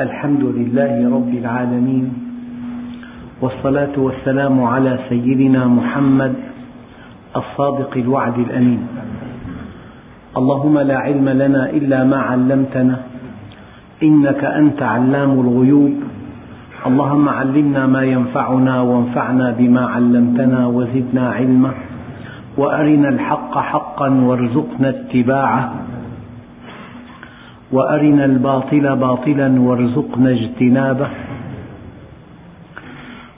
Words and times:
الحمد 0.00 0.44
لله 0.44 0.94
رب 1.16 1.32
العالمين 1.42 2.06
والصلاة 3.40 3.92
والسلام 3.96 4.64
على 4.64 4.98
سيدنا 5.08 5.68
محمد 5.68 6.34
الصادق 7.36 7.92
الوعد 7.96 8.38
الأمين. 8.38 8.80
اللهم 10.36 10.78
لا 10.78 10.98
علم 10.98 11.28
لنا 11.28 11.70
إلا 11.70 12.04
ما 12.04 12.16
علمتنا 12.16 12.96
إنك 14.02 14.44
أنت 14.44 14.82
علام 14.82 15.32
الغيوب. 15.40 15.94
اللهم 16.86 17.28
علمنا 17.28 17.86
ما 17.86 18.02
ينفعنا 18.02 18.80
وانفعنا 18.80 19.46
بما 19.58 19.84
علمتنا 19.86 20.66
وزدنا 20.66 21.24
علما 21.30 21.72
وأرنا 22.56 23.08
الحق 23.08 23.58
حقا 23.58 24.08
وارزقنا 24.08 24.88
اتباعه. 24.88 25.89
وأرنا 27.72 28.24
الباطل 28.24 28.96
باطلا 28.96 29.60
وارزقنا 29.60 30.30
اجتنابه. 30.30 31.08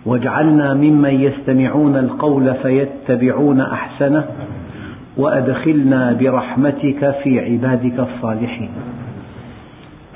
واجعلنا 0.06 0.74
ممن 0.74 1.20
يستمعون 1.20 1.96
القول 1.96 2.54
فيتبعون 2.54 3.60
أحسنه 3.60 4.24
وأدخلنا 5.16 6.12
برحمتك 6.12 7.14
في 7.22 7.40
عبادك 7.40 7.98
الصالحين. 8.00 8.70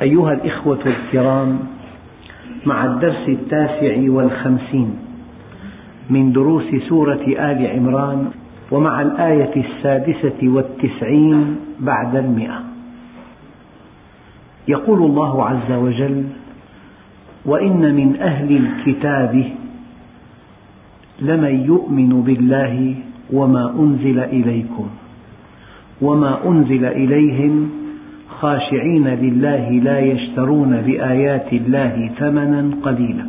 أيها 0.02 0.32
الإخوة 0.32 0.78
الكرام 0.86 1.58
مع 2.66 2.84
الدرس 2.84 3.28
التاسع 3.28 4.10
والخمسين 4.10 4.90
من 6.10 6.32
دروس 6.32 6.74
سورة 6.88 7.24
آل 7.26 7.66
عمران 7.66 8.26
ومع 8.70 9.02
الآية 9.02 9.54
السادسة 9.56 10.38
والتسعين 10.42 11.56
بعد 11.80 12.16
المئة. 12.16 12.75
يقول 14.68 15.02
الله 15.02 15.44
عز 15.48 15.72
وجل 15.72 16.24
وإن 17.44 17.94
من 17.94 18.16
أهل 18.20 18.56
الكتاب 18.56 19.44
لمن 21.20 21.64
يؤمن 21.64 22.22
بالله 22.22 22.94
وما 23.32 23.74
أنزل 23.78 24.18
إليكم 24.18 24.88
وما 26.02 26.48
أنزل 26.48 26.84
إليهم 26.84 27.70
خاشعين 28.28 29.08
لله 29.08 29.70
لا 29.70 29.98
يشترون 30.00 30.80
بآيات 30.80 31.52
الله 31.52 32.10
ثمنا 32.18 32.70
قليلا. 32.82 33.26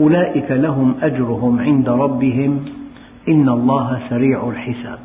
أولئك 0.00 0.50
لهم 0.50 0.94
أجرهم 1.02 1.60
عند 1.60 1.88
ربهم 1.88 2.64
إن 3.28 3.48
الله 3.48 4.00
سريع 4.10 4.48
الحساب. 4.48 4.98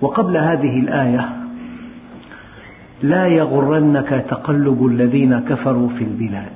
وقبل 0.00 0.36
هذه 0.36 0.78
الآية 0.80 1.45
لا 3.02 3.26
يغرنك 3.26 4.24
تقلب 4.30 4.86
الذين 4.86 5.40
كفروا 5.40 5.88
في 5.88 6.04
البلاد. 6.04 6.52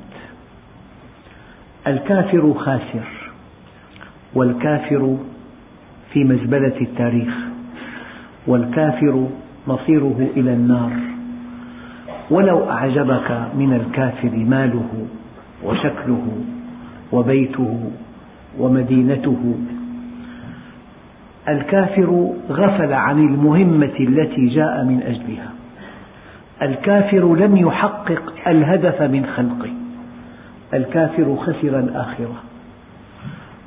الكافر 1.86 2.54
خاسر 2.54 3.08
والكافر 4.34 5.16
في 6.12 6.24
مزبلة 6.24 6.80
التاريخ 6.80 7.34
والكافر 8.46 9.28
مصيره 9.68 10.30
إلى 10.36 10.52
النار. 10.52 10.92
ولو 12.30 12.70
أعجبك 12.70 13.48
من 13.58 13.72
الكافر 13.74 14.36
ماله 14.36 15.06
وشكله 15.64 16.38
وبيته 17.12 17.90
ومدينته 18.58 19.54
الكافر 21.48 22.30
غفل 22.50 22.92
عن 22.92 23.18
المهمة 23.18 23.96
التي 24.00 24.46
جاء 24.46 24.84
من 24.84 25.02
أجلها. 25.02 25.59
الكافر 26.62 27.34
لم 27.34 27.56
يحقق 27.56 28.32
الهدف 28.46 29.02
من 29.02 29.26
خلقه. 29.26 29.70
الكافر 30.74 31.36
خسر 31.36 31.78
الآخرة. 31.78 32.34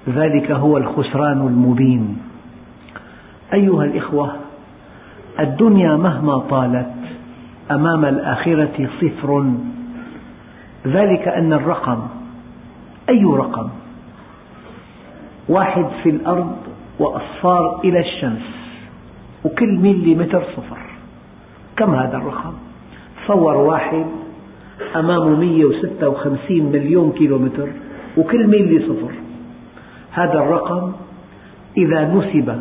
ذلك 0.09 0.51
هو 0.51 0.77
الخسران 0.77 1.47
المبين. 1.47 2.17
أيها 3.53 3.83
الإخوة 3.83 4.35
الدنيا 5.39 5.95
مهما 5.95 6.37
طالت 6.37 6.93
أمام 7.71 8.05
الآخرة 8.05 8.89
صفر. 9.01 9.53
ذلك 10.87 11.27
أن 11.27 11.53
الرقم 11.53 12.07
أي 13.09 13.23
رقم؟ 13.23 13.69
واحد 15.49 15.85
في 16.03 16.09
الأرض 16.09 16.55
وأصفار 16.99 17.79
إلى 17.83 17.99
الشمس. 17.99 18.53
وكل 19.43 19.79
مليمتر 19.79 20.43
صفر. 20.57 20.77
كم 21.77 21.95
هذا 21.95 22.17
الرقم؟ 22.17 22.53
تصور 23.25 23.57
واحد 23.57 24.05
أمامه 24.95 25.39
156 25.39 26.61
مليون 26.61 27.11
كيلومتر 27.11 27.67
وكل 28.17 28.47
ميل 28.47 28.83
صفر 28.87 29.11
هذا 30.11 30.33
الرقم 30.33 30.91
إذا 31.77 32.13
نسب 32.13 32.59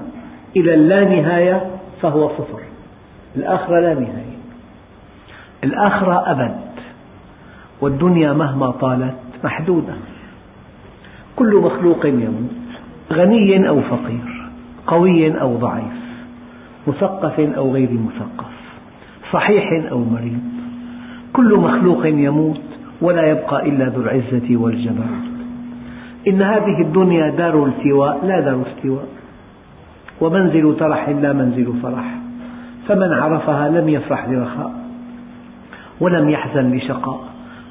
إلى 0.56 0.74
اللانهاية 0.74 1.70
فهو 2.02 2.28
صفر. 2.28 2.60
الآخرة 3.36 3.80
لا 3.80 3.94
نهاية. 3.94 4.38
الآخرة 5.64 6.30
أبد. 6.30 6.60
والدنيا 7.80 8.32
مهما 8.32 8.70
طالت 8.70 9.14
محدودة. 9.44 9.94
كل 11.36 11.56
مخلوق 11.56 12.06
يموت. 12.06 12.50
غني 13.12 13.68
أو 13.68 13.80
فقير. 13.80 14.50
قوي 14.86 15.40
أو 15.40 15.56
ضعيف. 15.56 16.02
مثقف 16.86 17.40
أو 17.40 17.72
غير 17.72 17.90
مثقف. 17.92 18.52
صحيح 19.32 19.90
أو 19.90 19.98
مريض. 19.98 20.51
كل 21.32 21.54
مخلوق 21.54 22.06
يموت 22.06 22.60
ولا 23.02 23.30
يبقى 23.30 23.68
إلا 23.68 23.84
ذو 23.84 24.02
العزة 24.02 24.56
والجبروت 24.56 25.32
إن 26.28 26.42
هذه 26.42 26.80
الدنيا 26.80 27.30
دار 27.30 27.64
التواء 27.64 28.26
لا 28.26 28.40
دار 28.40 28.62
استواء 28.66 29.06
ومنزل 30.20 30.76
ترح 30.78 31.08
لا 31.08 31.32
منزل 31.32 31.72
فرح. 31.82 32.22
فمن 32.88 33.12
عرفها 33.12 33.68
لم 33.68 33.88
يفرح 33.88 34.28
لرخاء 34.28 34.72
ولم 36.00 36.30
يحزن 36.30 36.70
لشقاء 36.76 37.20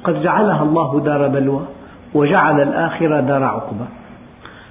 قد 0.04 0.22
جعلها 0.22 0.62
الله 0.62 1.00
دار 1.00 1.28
بلوى 1.28 1.62
وجعل 2.14 2.60
الآخرة 2.60 3.20
دار 3.20 3.44
عقبة 3.44 3.86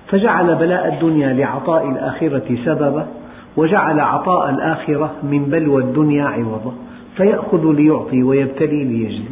فجعل 0.08 0.56
بلاء 0.56 0.94
الدنيا 0.94 1.34
لعطاء 1.34 1.90
الآخرة 1.90 2.58
سببا 2.66 3.08
وجعل 3.58 4.00
عطاء 4.00 4.50
الآخرة 4.50 5.12
من 5.24 5.46
بلوى 5.46 5.84
الدنيا 5.84 6.26
عوضا. 6.26 6.74
فيأخذ 7.18 7.72
ليعطي 7.72 8.24
ويبتلي 8.24 8.84
ليجزي 8.84 9.30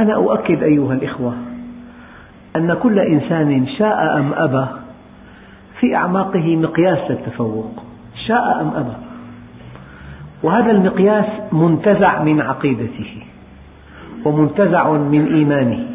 أنا 0.00 0.14
أؤكد 0.14 0.62
أيها 0.62 0.94
الإخوة 0.94 1.34
أن 2.56 2.74
كل 2.74 2.98
إنسان 2.98 3.66
شاء 3.66 4.18
أم 4.18 4.32
أبى 4.32 4.66
في 5.80 5.96
أعماقه 5.96 6.56
مقياس 6.56 7.10
للتفوق. 7.10 7.82
شاء 8.26 8.60
أم 8.60 8.68
أبى. 8.76 8.96
وهذا 10.42 10.70
المقياس 10.70 11.52
منتزع 11.52 12.22
من 12.22 12.40
عقيدته 12.40 13.22
ومنتزع 14.24 14.92
من 14.92 15.34
إيمانه 15.34 15.86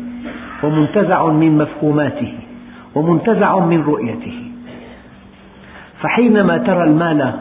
ومنتزع 0.63 1.27
من 1.27 1.57
مفهوماته 1.57 2.33
ومنتزع 2.95 3.59
من 3.59 3.83
رؤيته. 3.83 4.51
فحينما 6.01 6.57
ترى 6.57 6.83
المال 6.83 7.33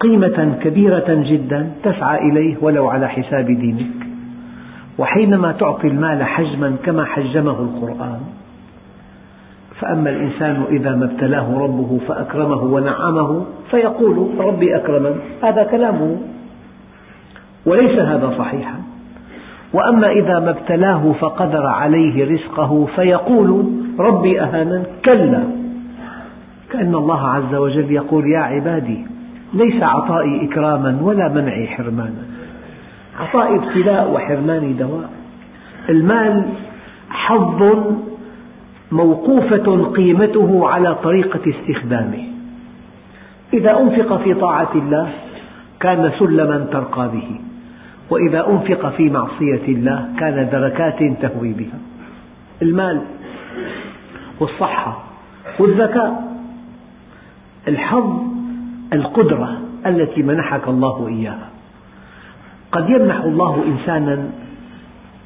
قيمة 0.00 0.54
كبيرة 0.62 1.04
جدا 1.08 1.70
تسعى 1.82 2.18
إليه 2.18 2.56
ولو 2.60 2.88
على 2.88 3.08
حساب 3.08 3.46
دينك. 3.46 4.06
وحينما 4.98 5.52
تعطي 5.52 5.88
المال 5.88 6.22
حجما 6.24 6.76
كما 6.84 7.04
حجمه 7.04 7.60
القرآن 7.60 8.20
فأما 9.80 10.10
الإنسان 10.10 10.64
إذا 10.70 10.96
ما 10.96 11.04
ابتلاه 11.04 11.58
ربه 11.58 12.00
فأكرمه 12.08 12.62
ونعمه 12.64 13.46
فيقول 13.70 14.28
ربي 14.38 14.76
أكرمن 14.76 15.16
هذا 15.42 15.62
كلامه. 15.62 16.16
وليس 17.66 17.98
هذا 17.98 18.34
صحيحا. 18.38 18.80
وأما 19.72 20.10
إذا 20.10 20.38
ما 20.38 20.50
ابتلاه 20.50 21.12
فقدر 21.12 21.66
عليه 21.66 22.32
رزقه 22.32 22.86
فيقول 22.96 23.72
ربي 23.98 24.40
أهانن 24.40 24.84
كلا. 25.04 25.44
كأن 26.70 26.94
الله 26.94 27.28
عز 27.28 27.54
وجل 27.54 27.90
يقول 27.90 28.24
يا 28.26 28.38
عبادي 28.38 29.06
ليس 29.54 29.82
عطائي 29.82 30.44
إكراما 30.44 30.98
ولا 31.02 31.28
منعي 31.28 31.66
حرمانا. 31.66 32.24
عطائي 33.20 33.56
ابتلاء 33.56 34.10
وحرماني 34.10 34.72
دواء. 34.72 35.10
المال 35.88 36.44
حظ 37.10 37.62
موقوفة 38.92 39.92
قيمته 39.96 40.68
على 40.68 40.94
طريقة 40.94 41.40
استخدامه. 41.50 42.24
إذا 43.54 43.80
أنفق 43.80 44.16
في 44.16 44.34
طاعة 44.34 44.70
الله 44.74 45.10
كان 45.80 46.12
سلما 46.18 46.58
ترقى 46.72 47.08
به. 47.08 47.40
وإذا 48.10 48.46
أنفق 48.48 48.88
في 48.88 49.10
معصية 49.10 49.68
الله 49.68 50.08
كان 50.18 50.48
دركات 50.52 50.98
تهوي 51.22 51.52
بها. 51.52 51.78
المال 52.62 53.00
والصحة 54.40 55.02
والذكاء 55.58 56.34
الحظ 57.68 58.39
القدرة 58.92 59.58
التي 59.86 60.22
منحك 60.22 60.68
الله 60.68 61.08
إياها. 61.08 61.48
قد 62.72 62.90
يمنح 62.90 63.16
الله 63.16 63.64
إنسانا 63.66 64.24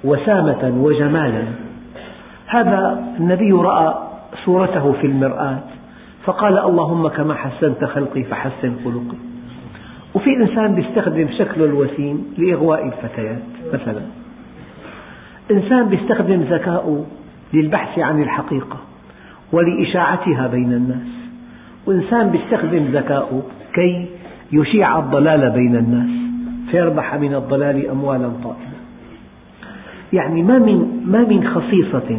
وسامة 0.04 0.72
وجمالا. 0.76 1.42
هذا 2.46 3.04
النبي 3.18 3.52
رأى 3.52 3.94
صورته 4.44 4.92
في 4.92 5.06
المرآة 5.06 5.58
فقال 6.24 6.58
اللهم 6.58 7.08
كما 7.08 7.34
حسنت 7.34 7.84
خلقي 7.84 8.22
فحسن 8.22 8.76
خلقي. 8.84 9.16
وفي 10.14 10.30
إنسان 10.30 10.78
يستخدم 10.78 11.28
شكله 11.38 11.64
الوسيم 11.64 12.34
لإغواء 12.38 12.86
الفتيات 12.86 13.42
مثلا. 13.72 14.00
إنسان 15.50 15.92
يستخدم 15.92 16.40
ذكاؤه 16.40 17.06
للبحث 17.52 17.98
عن 17.98 18.22
الحقيقة 18.22 18.76
ولإشاعتها 19.52 20.46
بين 20.46 20.72
الناس. 20.72 21.23
وإنسان 21.86 22.34
يستخدم 22.34 22.84
ذكاؤه 22.92 23.42
كي 23.74 24.06
يشيع 24.52 24.98
الضلال 24.98 25.50
بين 25.50 25.76
الناس 25.76 26.10
فيربح 26.70 27.14
من 27.14 27.34
الضلال 27.34 27.90
أموالا 27.90 28.28
طائلة 28.44 28.74
يعني 30.12 30.42
ما 30.42 30.58
من, 30.58 31.02
ما 31.06 31.18
من 31.18 31.48
خصيصة 31.48 32.18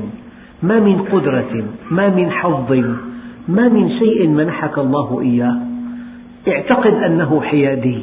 ما 0.64 0.80
من 0.80 1.02
قدرة 1.02 1.64
ما 1.92 2.10
من 2.10 2.32
حظ 2.32 2.72
ما 3.48 3.70
من 3.70 3.90
شيء 3.90 4.28
منحك 4.28 4.78
الله 4.78 5.22
إياه. 5.22 5.58
اعتقد 6.48 6.94
أنه 6.94 7.42
حيادي. 7.42 8.00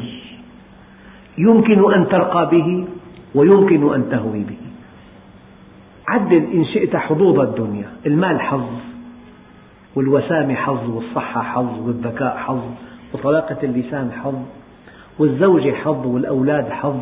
يمكن 1.38 1.92
أن 1.94 2.08
ترقى 2.08 2.50
به 2.50 2.84
ويمكن 3.34 3.94
أن 3.94 4.08
تهوي 4.10 4.38
به. 4.38 4.62
عدد 6.08 6.44
إن 6.54 6.64
شئت 6.64 6.96
حظوظ 6.96 7.40
الدنيا 7.40 7.86
المال 8.06 8.40
حظ. 8.40 8.66
والوسامة 9.96 10.54
حظ 10.54 10.90
والصحة 10.90 11.42
حظ 11.42 11.86
والذكاء 11.86 12.36
حظ 12.36 12.62
وطلاقة 13.14 13.56
اللسان 13.62 14.12
حظ 14.12 14.42
والزوجة 15.18 15.72
حظ 15.72 16.06
والأولاد 16.06 16.68
حظ 16.68 17.00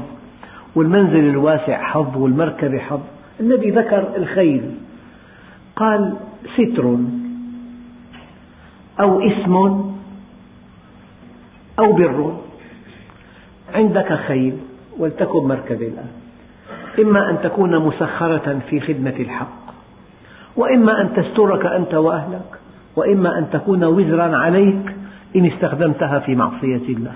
والمنزل 0.75 1.29
الواسع 1.29 1.83
حظ 1.83 2.17
والمركبة 2.17 2.79
حظ. 2.79 3.01
النبي 3.41 3.71
ذكر 3.71 4.17
الخيل 4.17 4.75
قال 5.77 6.17
ستر 6.55 6.99
أو 9.01 9.21
اسم 9.21 9.57
أو 11.79 11.93
بر. 11.93 12.37
عندك 13.75 14.13
خيل 14.13 14.59
ولتكن 14.99 15.49
مركبة 15.49 15.87
الآن 15.87 16.11
إما 16.99 17.31
أن 17.31 17.39
تكون 17.43 17.79
مسخرة 17.79 18.61
في 18.71 18.81
خدمة 18.81 19.15
الحق 19.21 19.61
وإما 20.57 21.01
أن 21.01 21.15
تسترك 21.15 21.67
أنت 21.67 21.95
وأهلك. 21.95 22.60
وإما 22.97 23.39
أن 23.39 23.51
تكون 23.53 23.85
وزرا 23.85 24.37
عليك 24.37 24.95
إن 25.37 25.47
استخدمتها 25.47 26.19
في 26.19 26.35
معصية 26.35 26.89
الله. 26.89 27.15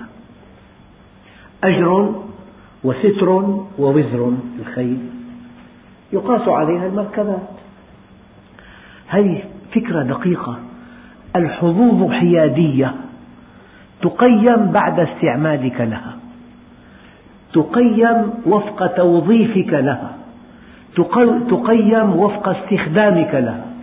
أجر 1.63 2.15
وستر 2.83 3.29
ووزر 3.79 4.33
الخيل 4.59 4.99
يقاس 6.13 6.47
عليها 6.47 6.87
المركبات. 6.87 7.49
هذه 9.07 9.43
فكرة 9.75 10.03
دقيقة. 10.03 10.59
الحظوظ 11.35 12.11
حيادية 12.11 12.95
تقيم 14.01 14.71
بعد 14.71 14.99
استعمالك 14.99 15.81
لها. 15.81 16.15
تقيم 17.53 18.29
وفق 18.45 18.87
توظيفك 18.87 19.73
لها. 19.73 20.15
تقيم 21.49 22.15
وفق 22.15 22.49
استخدامك 22.49 23.33
لها. 23.33 23.74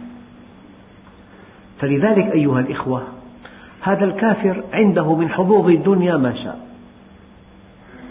فلذلك 1.82 2.32
أيها 2.32 2.60
الإخوة 2.60 3.02
هذا 3.80 4.04
الكافر 4.04 4.64
عنده 4.72 5.14
من 5.14 5.28
حظوظ 5.28 5.68
الدنيا 5.68 6.16
ما 6.16 6.34
شاء. 6.34 6.58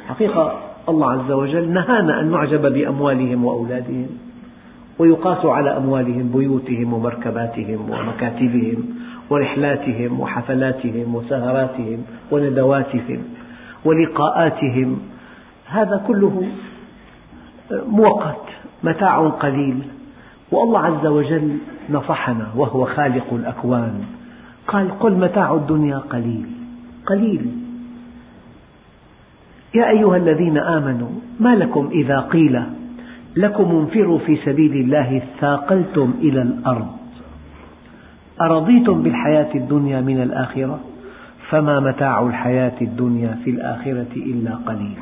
حقيقة 0.07 0.59
الله 0.89 1.11
عز 1.11 1.31
وجل 1.31 1.69
نهانا 1.69 2.19
أن 2.21 2.31
نعجب 2.31 2.73
بأموالهم 2.73 3.45
وأولادهم 3.45 4.07
ويقاس 4.99 5.45
على 5.45 5.77
أموالهم 5.77 6.31
بيوتهم 6.35 6.93
ومركباتهم 6.93 7.89
ومكاتبهم 7.89 8.85
ورحلاتهم 9.29 10.19
وحفلاتهم 10.19 11.15
وسهراتهم 11.15 12.05
وندواتهم 12.31 13.23
ولقاءاتهم. 13.85 14.99
هذا 15.65 16.03
كله 16.07 16.43
مؤقت 17.71 18.45
متاع 18.83 19.27
قليل. 19.27 19.83
والله 20.51 20.79
عز 20.79 21.05
وجل 21.05 21.57
نصحنا 21.89 22.47
وهو 22.55 22.85
خالق 22.85 23.33
الأكوان. 23.33 24.03
قال 24.67 24.99
قل 24.99 25.13
متاع 25.13 25.53
الدنيا 25.53 25.97
قليل. 25.97 26.45
قليل. 27.05 27.51
يا 29.75 29.89
أيها 29.89 30.17
الذين 30.17 30.57
آمنوا 30.57 31.09
ما 31.39 31.55
لكم 31.55 31.89
إذا 31.91 32.19
قيل 32.19 32.63
لكم 33.35 33.75
انفروا 33.75 34.19
في 34.19 34.35
سبيل 34.45 34.73
الله 34.73 35.17
اثاقلتم 35.17 36.13
إلى 36.21 36.41
الأرض؟ 36.41 36.87
أرضيتم 38.41 39.03
بالحياة 39.03 39.55
الدنيا 39.55 40.01
من 40.01 40.21
الآخرة؟ 40.21 40.79
فما 41.49 41.79
متاع 41.79 42.27
الحياة 42.27 42.81
الدنيا 42.81 43.37
في 43.43 43.49
الآخرة 43.49 44.13
إلا 44.15 44.55
قليل. 44.55 44.97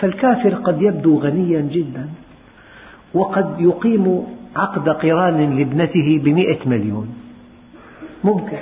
فالكافر 0.00 0.54
قد 0.54 0.82
يبدو 0.82 1.18
غنيا 1.18 1.60
جدا. 1.60 2.08
وقد 3.14 3.60
يقيم 3.60 4.26
عقد 4.56 4.88
قران 4.88 5.56
لابنته 5.58 6.20
بمئة 6.24 6.68
مليون. 6.68 7.08
ممكن. 8.24 8.58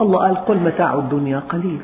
الله 0.00 0.18
قال 0.18 0.36
قل 0.36 0.56
متاع 0.56 0.94
الدنيا 0.94 1.38
قليل. 1.38 1.80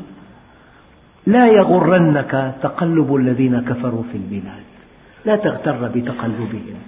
لا 1.27 1.47
يغرنك 1.47 2.55
تقلب 2.63 3.15
الذين 3.15 3.61
كفروا 3.61 4.03
في 4.13 4.19
البلاد. 4.19 4.65
لا 5.25 5.37
تغتر 5.37 5.89
بتقلبهم. 5.95 6.79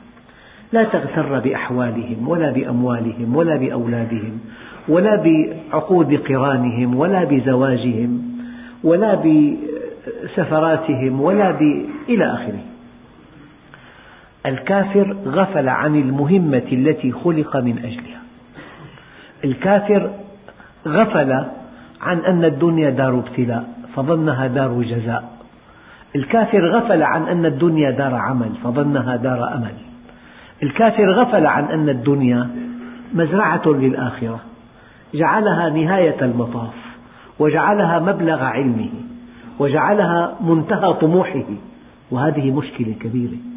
لا 0.72 0.84
تغتر 0.84 1.38
بأحوالهم 1.38 2.28
ولا 2.28 2.50
بأموالهم 2.50 3.36
ولا 3.36 3.56
بأولادهم 3.56 4.38
ولا 4.88 5.22
بعقود 5.24 6.14
قرانهم 6.14 6.94
ولا 6.96 7.24
بزواجهم 7.24 8.22
ولا 8.84 9.14
بسفراتهم 10.24 11.20
ولا 11.20 11.50
ب... 11.50 11.84
إلى 12.08 12.24
آخره. 12.24 12.69
الكافر 14.46 15.16
غفل 15.26 15.68
عن 15.68 15.96
المهمة 15.96 16.68
التي 16.72 17.12
خلق 17.12 17.56
من 17.56 17.78
أجلها. 17.78 18.20
الكافر 19.44 20.10
غفل 20.86 21.32
عن 22.00 22.18
أن 22.18 22.44
الدنيا 22.44 22.90
دار 22.90 23.18
ابتلاء 23.18 23.68
فظنها 23.96 24.46
دار 24.46 24.82
جزاء. 24.82 25.32
الكافر 26.16 26.70
غفل 26.70 27.02
عن 27.02 27.22
أن 27.22 27.46
الدنيا 27.46 27.90
دار 27.90 28.14
عمل 28.14 28.50
فظنها 28.64 29.16
دار 29.16 29.54
أمل. 29.54 29.74
الكافر 30.62 31.12
غفل 31.12 31.46
عن 31.46 31.64
أن 31.64 31.88
الدنيا 31.88 32.48
مزرعة 33.14 33.62
للآخرة. 33.66 34.40
جعلها 35.14 35.70
نهاية 35.70 36.24
المطاف 36.24 36.74
وجعلها 37.38 37.98
مبلغ 37.98 38.42
علمه 38.42 38.90
وجعلها 39.58 40.36
منتهى 40.40 40.92
طموحه. 40.92 41.44
وهذه 42.10 42.50
مشكلة 42.50 42.94
كبيرة. 43.00 43.49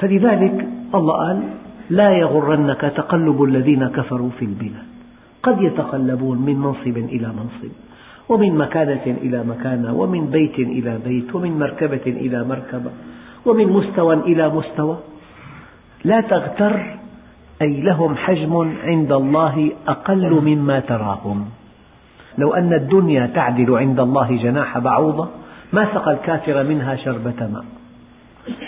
فلذلك 0.00 0.68
الله 0.94 1.16
قال 1.16 1.38
لا 1.90 2.10
يغرنك 2.10 2.80
تقلب 2.80 3.42
الذين 3.42 3.88
كفروا 3.88 4.30
في 4.38 4.44
البلاد. 4.44 4.88
قد 5.42 5.62
يتقلبون 5.62 6.38
من 6.38 6.56
منصب 6.58 6.96
إلى 6.96 7.28
منصب 7.28 7.72
ومن 8.28 8.58
مكانة 8.58 9.06
إلى 9.06 9.44
مكانة 9.44 9.94
ومن 9.94 10.26
بيت 10.26 10.58
إلى 10.58 10.98
بيت 11.04 11.34
ومن 11.34 11.58
مركبة 11.58 12.06
إلى 12.06 12.44
مركبة 12.44 12.90
ومن 13.46 13.66
مستوى 13.66 14.14
إلى 14.14 14.48
مستوى. 14.48 14.96
لا 16.04 16.20
تغتر 16.20 16.96
أي 17.62 17.80
لهم 17.80 18.16
حجم 18.16 18.76
عند 18.84 19.12
الله 19.12 19.70
أقل 19.88 20.30
مما 20.30 20.80
تراهم. 20.80 21.44
لو 22.38 22.54
أن 22.54 22.72
الدنيا 22.72 23.26
تعدل 23.26 23.74
عند 23.76 24.00
الله 24.00 24.36
جناح 24.42 24.78
بعوضة 24.78 25.28
ما 25.72 25.84
سقى 25.94 26.12
الكافر 26.12 26.64
منها 26.64 26.96
شربة 26.96 27.40
ماء. 27.52 27.79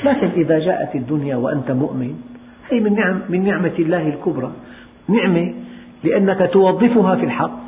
لكن 0.05 0.27
إذا 0.27 0.59
جاءت 0.59 0.95
الدنيا 0.95 1.37
وأنت 1.37 1.71
مؤمن 1.71 2.15
هي 2.71 2.81
من, 2.81 2.95
نعم 2.95 3.21
من 3.29 3.45
نعمة 3.45 3.73
الله 3.79 4.09
الكبرى. 4.09 4.53
نعمة 5.09 5.55
لأنك 6.05 6.51
توظفها 6.53 7.17
في 7.17 7.25
الحق. 7.25 7.63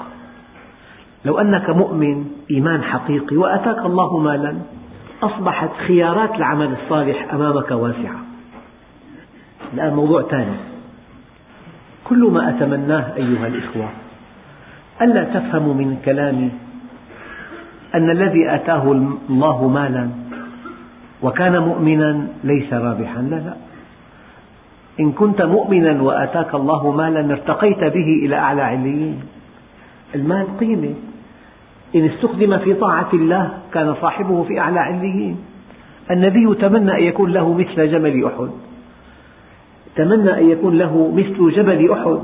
لو 1.24 1.38
أنك 1.38 1.70
مؤمن 1.70 2.24
إيمان 2.50 2.82
حقيقي 2.82 3.36
وأتاك 3.36 3.78
الله 3.86 4.18
مالا 4.18 4.54
أصبحت 5.22 5.70
خيارات 5.86 6.34
العمل 6.34 6.72
الصالح 6.82 7.34
أمامك 7.34 7.70
واسعة. 7.70 8.20
الآن 9.74 9.94
موضوع 9.94 10.22
ثاني. 10.22 10.56
كل 12.04 12.30
ما 12.32 12.48
أتمناه 12.48 13.16
أيها 13.16 13.46
الإخوة 13.46 13.88
ألا 15.02 15.24
تفهموا 15.24 15.74
من 15.74 15.96
كلامي 16.04 16.50
أن 17.94 18.10
الذي 18.10 18.54
آتاه 18.54 18.92
الله 19.30 19.68
مالا 19.68 20.08
وكان 21.24 21.58
مؤمنا 21.58 22.28
ليس 22.44 22.72
رابحا 22.72 23.22
لا 23.22 23.36
لا. 23.36 23.54
إن 25.00 25.12
كنت 25.12 25.42
مؤمنا 25.42 26.02
وآتاك 26.02 26.54
الله 26.54 26.90
مالا 26.90 27.32
ارتقيت 27.32 27.78
به 27.78 28.08
إلى 28.24 28.36
أعلى 28.36 28.62
عليين. 28.62 29.20
المال 30.14 30.46
قيمة. 30.60 30.94
إن 31.94 32.04
استخدم 32.04 32.58
في 32.58 32.74
طاعة 32.74 33.08
الله 33.12 33.50
كان 33.72 33.94
صاحبه 33.94 34.42
في 34.42 34.58
أعلى 34.58 34.80
عليين. 34.80 35.36
النبي 36.10 36.54
تمنى 36.54 36.92
أن 36.98 37.02
يكون 37.02 37.30
له 37.30 37.54
مثل 37.54 37.92
جبل 37.92 38.24
أحد. 38.24 38.50
تمنى 39.96 40.38
أن 40.40 40.50
يكون 40.50 40.78
له 40.78 41.12
مثل 41.16 41.56
جبل 41.56 41.92
أحد. 41.92 42.20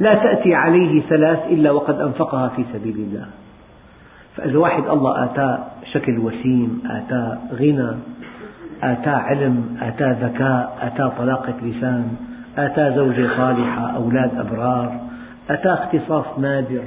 لا 0.00 0.14
تأتي 0.14 0.54
عليه 0.54 1.00
ثلاث 1.00 1.46
إلا 1.50 1.70
وقد 1.70 2.00
أنفقها 2.00 2.48
في 2.48 2.64
سبيل 2.72 2.96
الله. 2.96 3.26
فالواحد 4.36 4.88
الله 4.88 5.24
آتاه 5.24 5.64
شكل 5.92 6.18
وسيم 6.18 6.82
آتاه 6.86 7.38
غنى 7.52 7.96
آتاه 8.82 9.16
علم 9.16 9.76
آتاه 9.82 10.12
ذكاء 10.12 10.78
آتاه 10.82 11.12
طلاقة 11.18 11.54
لسان 11.62 12.08
آتاه 12.58 12.96
زوجة 12.96 13.36
صالحة 13.36 13.96
أولاد 13.96 14.38
أبرار 14.38 15.00
آتاه 15.50 15.74
اختصاص 15.74 16.38
نادر 16.38 16.82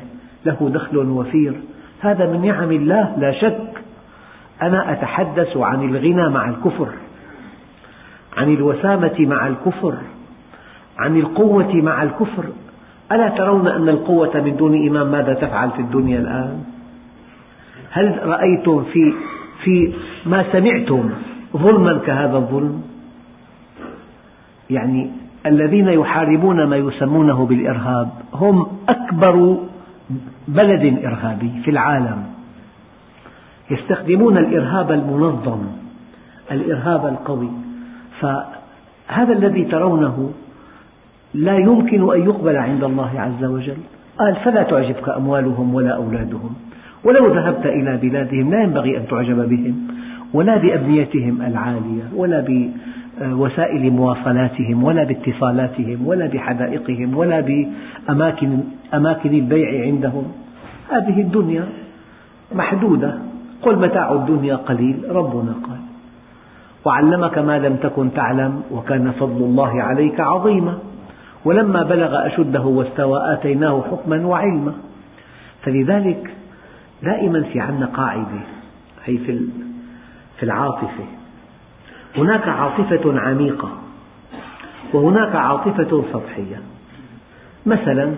له 0.45 0.69
دخل 0.73 0.97
وفير. 0.97 1.53
هذا 2.01 2.25
من 2.25 2.45
نعم 2.45 2.71
الله 2.71 3.15
لا 3.17 3.31
شك. 3.31 3.83
أنا 4.61 4.91
أتحدث 4.91 5.57
عن 5.57 5.89
الغنى 5.89 6.29
مع 6.29 6.49
الكفر 6.49 6.87
عن 8.37 8.53
الوسامة 8.53 9.15
مع 9.19 9.47
الكفر 9.47 9.97
عن 10.97 11.17
القوة 11.17 11.73
مع 11.75 12.03
الكفر. 12.03 12.45
ألا 13.11 13.29
ترون 13.29 13.67
أن 13.67 13.89
القوة 13.89 14.41
من 14.41 14.55
دون 14.55 14.73
إيمان 14.73 15.07
ماذا 15.07 15.33
تفعل 15.33 15.71
في 15.71 15.81
الدنيا 15.81 16.19
الآن؟ 16.19 16.63
هل 17.91 18.19
رأيتم 18.23 18.83
في, 18.83 19.13
في 19.63 19.93
ما 20.25 20.45
سمعتم 20.51 21.09
ظلما 21.57 21.97
كهذا 21.97 22.37
الظلم؟ 22.37 22.81
يعني 24.69 25.11
الذين 25.45 25.87
يحاربون 25.87 26.63
ما 26.63 26.77
يسمونه 26.77 27.45
بالإرهاب 27.45 28.09
هم 28.33 28.67
أكبر 28.89 29.57
بلد 30.47 31.05
إرهابي 31.05 31.51
في 31.63 31.71
العالم. 31.71 32.23
يستخدمون 33.71 34.37
الإرهاب 34.37 34.91
المنظم 34.91 35.59
الإرهاب 36.51 37.05
القوي. 37.05 37.49
فهذا 38.19 39.33
الذي 39.33 39.63
ترونه 39.63 40.31
لا 41.33 41.57
يمكن 41.57 42.13
أن 42.13 42.21
يقبل 42.21 42.55
عند 42.55 42.83
الله 42.83 43.19
عز 43.19 43.43
وجل. 43.43 43.77
قال 44.19 44.35
فلا 44.35 44.63
تعجبك 44.63 45.09
أموالهم 45.09 45.75
ولا 45.75 45.95
أولادهم. 45.95 46.55
ولو 47.07 47.27
ذهبت 47.27 47.65
إلى 47.65 47.97
بلادهم 47.97 48.51
لا 48.51 48.63
ينبغي 48.63 48.97
أن 48.97 49.07
تعجب 49.07 49.49
بهم 49.49 49.87
ولا 50.33 50.57
بأبنيتهم 50.57 51.41
العالية 51.41 52.03
ولا 52.15 52.45
بوسائل 52.47 53.91
مواصلاتهم 53.91 54.83
ولا 54.83 55.03
باتصالاتهم 55.03 56.07
ولا 56.07 56.27
بحدائقهم 56.27 57.17
ولا 57.17 57.39
بأماكن 57.39 58.59
أماكن 58.93 59.29
البيع 59.29 59.85
عندهم. 59.85 60.23
هذه 60.91 61.21
الدنيا 61.21 61.65
محدودة. 62.55 63.17
قل 63.61 63.79
متاع 63.79 64.11
الدنيا 64.13 64.55
قليل 64.55 64.97
ربنا 65.09 65.53
قال. 65.63 65.81
وعلمك 66.85 67.37
ما 67.37 67.59
لم 67.59 67.75
تكن 67.75 68.13
تعلم 68.13 68.61
وكان 68.71 69.11
فضل 69.11 69.43
الله 69.43 69.81
عليك 69.81 70.19
عظيما. 70.19 70.77
ولما 71.45 71.83
بلغ 71.83 72.27
أشده 72.27 72.61
واستوى 72.61 73.33
آتيناه 73.33 73.83
حكما 73.91 74.25
وعلما. 74.25 74.73
فلذلك 75.61 76.31
دائما 77.03 77.43
في 77.43 77.59
عندنا 77.59 77.85
قاعدة 77.85 78.41
هي 79.05 79.17
في 79.17 79.39
في 80.37 80.43
العاطفة. 80.43 81.05
هناك 82.17 82.47
عاطفة 82.47 83.19
عميقة 83.19 83.77
وهناك 84.93 85.35
عاطفة 85.35 86.03
سطحية. 86.13 86.61
مثلا 87.65 88.15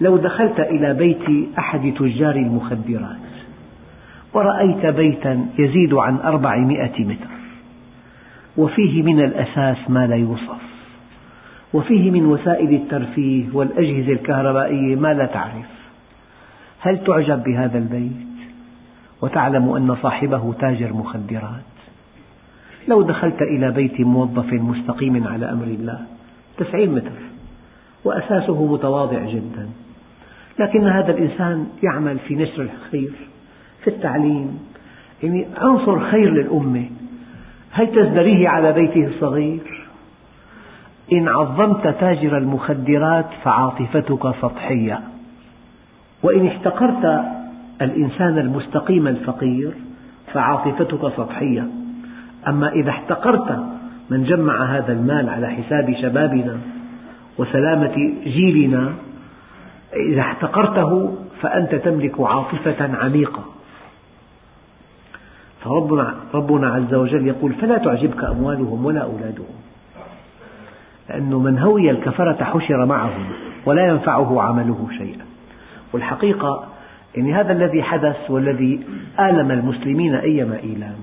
لو 0.00 0.16
دخلت 0.16 0.60
إلى 0.60 0.94
بيت 0.94 1.48
أحد 1.58 1.94
تجار 1.98 2.36
المخدرات 2.36 3.16
ورأيت 4.34 4.86
بيتا 4.86 5.46
يزيد 5.58 5.94
عن 5.94 6.16
أربعمائة 6.16 7.04
متر 7.04 7.34
وفيه 8.56 9.02
من 9.02 9.20
الأساس 9.20 9.76
ما 9.88 10.06
لا 10.06 10.16
يوصف 10.16 10.62
وفيه 11.72 12.10
من 12.10 12.26
وسائل 12.26 12.74
الترفيه 12.74 13.44
والأجهزة 13.52 14.12
الكهربائية 14.12 14.96
ما 14.96 15.14
لا 15.14 15.26
تعرف. 15.26 15.83
هل 16.84 17.04
تعجب 17.04 17.42
بهذا 17.42 17.78
البيت؟ 17.78 18.12
وتعلم 19.22 19.68
أن 19.68 19.96
صاحبه 20.02 20.52
تاجر 20.52 20.92
مخدرات. 20.92 21.74
لو 22.88 23.02
دخلت 23.02 23.42
إلى 23.42 23.70
بيت 23.70 24.00
موظف 24.00 24.52
مستقيم 24.52 25.26
على 25.28 25.50
أمر 25.50 25.64
الله 25.64 25.98
تسعين 26.56 26.94
متر 26.94 27.20
وأساسه 28.04 28.72
متواضع 28.72 29.24
جدا. 29.24 29.68
لكن 30.58 30.88
هذا 30.88 31.10
الإنسان 31.10 31.66
يعمل 31.82 32.18
في 32.18 32.34
نشر 32.34 32.62
الخير 32.62 33.12
في 33.84 33.90
التعليم. 33.90 34.58
يعني 35.22 35.46
عنصر 35.56 36.00
خير 36.00 36.30
للأمة. 36.30 36.90
هل 37.70 37.86
تزدريه 37.86 38.48
على 38.48 38.72
بيته 38.72 39.06
الصغير؟ 39.06 39.88
إن 41.12 41.28
عظمت 41.28 41.88
تاجر 42.00 42.38
المخدرات 42.38 43.26
فعاطفتك 43.44 44.34
سطحية. 44.42 45.13
وإن 46.24 46.46
احتقرت 46.46 47.24
الإنسان 47.82 48.38
المستقيم 48.38 49.08
الفقير 49.08 49.72
فعاطفتك 50.32 51.12
سطحية. 51.16 51.68
أما 52.48 52.72
إذا 52.72 52.90
احتقرت 52.90 53.64
من 54.10 54.24
جمع 54.24 54.64
هذا 54.64 54.92
المال 54.92 55.28
على 55.28 55.48
حساب 55.48 55.94
شبابنا 56.02 56.58
وسلامة 57.38 58.12
جيلنا 58.24 58.92
إذا 60.12 60.20
احتقرته 60.20 61.14
فأنت 61.40 61.74
تملك 61.74 62.20
عاطفة 62.20 62.96
عميقة. 62.96 63.44
فربنا 65.64 66.14
ربنا 66.34 66.68
عز 66.68 66.94
وجل 66.94 67.26
يقول 67.26 67.52
فلا 67.52 67.78
تعجبك 67.78 68.24
أموالهم 68.24 68.84
ولا 68.84 69.00
أولادهم 69.00 69.54
لأن 71.08 71.34
من 71.34 71.58
هوي 71.58 71.90
الكفرة 71.90 72.44
حشر 72.44 72.86
معهم 72.86 73.24
ولا 73.66 73.86
ينفعه 73.86 74.42
عمله 74.42 74.88
شيئا. 74.98 75.33
والحقيقة 75.94 76.68
يعني 77.16 77.34
هذا 77.34 77.52
الذي 77.52 77.82
حدث 77.82 78.30
والذي 78.30 78.80
آلم 79.20 79.50
المسلمين 79.50 80.14
أيما 80.14 80.56
إيلام 80.56 80.96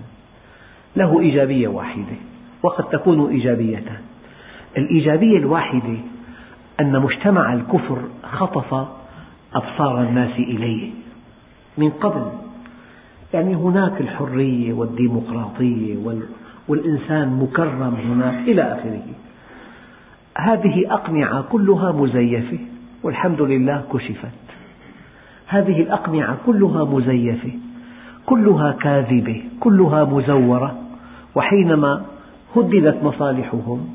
له 0.96 1.20
إيجابية 1.20 1.68
واحدة 1.68 2.16
وقد 2.64 2.84
تكون 2.84 3.30
إيجابيتان. 3.32 4.02
الإيجابية 4.78 5.38
الواحدة 5.38 5.98
أن 6.80 7.00
مجتمع 7.00 7.54
الكفر 7.54 8.02
خطف 8.24 8.88
أبصار 9.54 10.02
الناس 10.02 10.40
إليه 10.40 10.90
من 11.78 11.90
قبل. 11.90 12.32
يعني 13.34 13.56
هناك 13.56 14.02
الحرية 14.02 14.74
والديمقراطية 14.74 15.98
والإنسان 16.68 17.40
مكرم 17.40 17.96
هناك 17.96 18.48
إلى 18.48 18.62
آخره. 18.62 19.04
هذه 20.38 20.94
أقنعة 20.94 21.42
كلها 21.42 21.92
مزيفة 21.92 22.60
والحمد 23.04 23.42
لله 23.42 23.84
كشفت. 23.94 24.41
هذه 25.52 25.82
الأقنعة 25.82 26.38
كلها 26.46 26.86
مزيفة 26.86 27.52
كلها 28.26 28.72
كاذبة 28.72 29.44
كلها 29.60 30.04
مزورة. 30.04 30.78
وحينما 31.36 32.06
هددت 32.56 33.04
مصالحهم 33.04 33.90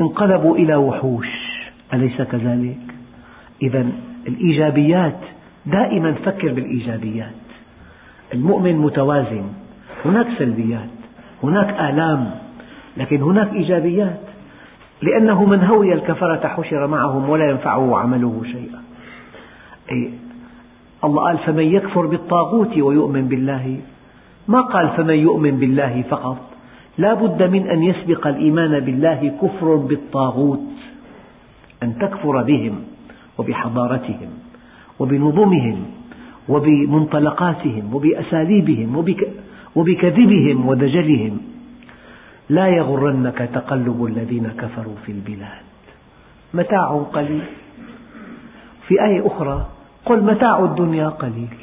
انقلبوا 0.00 0.56
إلى 0.56 0.74
وحوش. 0.74 1.28
أليس 1.94 2.22
كذلك؟ 2.22 2.78
إذا 3.62 3.86
الإيجابيات 4.28 5.18
دائما 5.66 6.12
فكر 6.12 6.52
بالإيجابيات. 6.52 7.32
المؤمن 8.34 8.76
متوازن 8.76 9.44
هناك 10.04 10.26
سلبيات 10.38 10.90
هناك 11.42 11.80
آلام 11.80 12.30
لكن 12.96 13.22
هناك 13.22 13.52
إيجابيات. 13.52 14.20
لأنه 15.02 15.44
من 15.44 15.64
هوي 15.64 15.94
الكفرة 15.94 16.48
حشر 16.48 16.86
معهم 16.86 17.28
ولا 17.28 17.50
ينفعه 17.50 17.98
عمله 17.98 18.42
شيئا. 18.44 18.82
الله 21.04 21.22
قال 21.22 21.38
فمن 21.38 21.64
يكفر 21.64 22.06
بالطاغوت 22.06 22.78
ويؤمن 22.78 23.28
بالله. 23.28 23.80
ما 24.48 24.60
قال 24.60 24.88
فمن 24.88 25.14
يؤمن 25.14 25.50
بالله 25.50 26.02
فقط. 26.02 26.38
لا 26.98 27.14
بد 27.14 27.42
من 27.42 27.66
أن 27.66 27.82
يسبق 27.82 28.26
الإيمان 28.26 28.80
بالله 28.80 29.32
كفر 29.42 29.76
بالطاغوت 29.76 30.70
أن 31.82 31.98
تكفر 31.98 32.42
بهم 32.42 32.74
وبحضارتهم 33.38 34.30
وبنظمهم 34.98 35.78
وبمنطلقاتهم 36.48 37.94
وبأساليبهم 37.94 39.04
وبكذبهم 39.76 40.66
ودجلهم. 40.68 41.38
لا 42.50 42.66
يغرنك 42.68 43.38
تقلب 43.54 44.04
الذين 44.04 44.46
كفروا 44.58 44.96
في 45.06 45.12
البلاد. 45.12 45.66
متاع 46.54 46.88
قليل. 47.12 47.42
في 48.88 49.04
آية 49.04 49.26
أخرى 49.26 49.66
قل 50.04 50.22
متاع 50.22 50.58
الدنيا 50.58 51.08
قليل. 51.08 51.54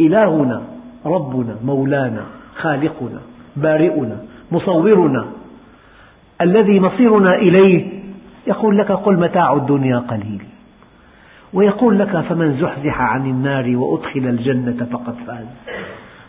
إلهنا 0.00 0.62
ربنا 1.06 1.56
مولانا 1.64 2.24
خالقنا 2.56 3.20
بارئنا 3.56 4.16
مصورنا 4.52 5.26
الذي 6.40 6.80
مصيرنا 6.80 7.34
إليه 7.34 7.86
يقول 8.46 8.78
لك 8.78 8.92
قل 8.92 9.18
متاع 9.20 9.52
الدنيا 9.52 9.98
قليل. 9.98 10.42
ويقول 11.52 11.98
لك 11.98 12.20
فمن 12.20 12.56
زحزح 12.60 13.00
عن 13.00 13.26
النار 13.26 13.76
وأدخل 13.76 14.20
الجنة 14.20 14.86
فقد 14.92 15.14
فاز. 15.26 15.46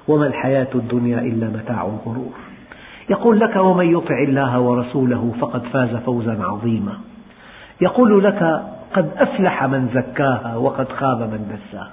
وما 0.07 0.27
الحياة 0.27 0.67
الدنيا 0.75 1.19
إلا 1.19 1.47
متاع 1.47 1.81
الغرور. 1.81 2.33
يقول 3.09 3.39
لك 3.39 3.55
ومن 3.55 3.91
يطع 3.97 4.19
الله 4.19 4.59
ورسوله 4.59 5.33
فقد 5.39 5.63
فاز 5.63 5.95
فوزا 5.95 6.43
عظيما. 6.43 6.97
يقول 7.81 8.23
لك 8.23 8.63
قد 8.93 9.11
أفلح 9.17 9.63
من 9.63 9.89
زكاها 9.93 10.55
وقد 10.55 10.91
خاب 10.91 11.19
من 11.19 11.57
دساها. 11.57 11.91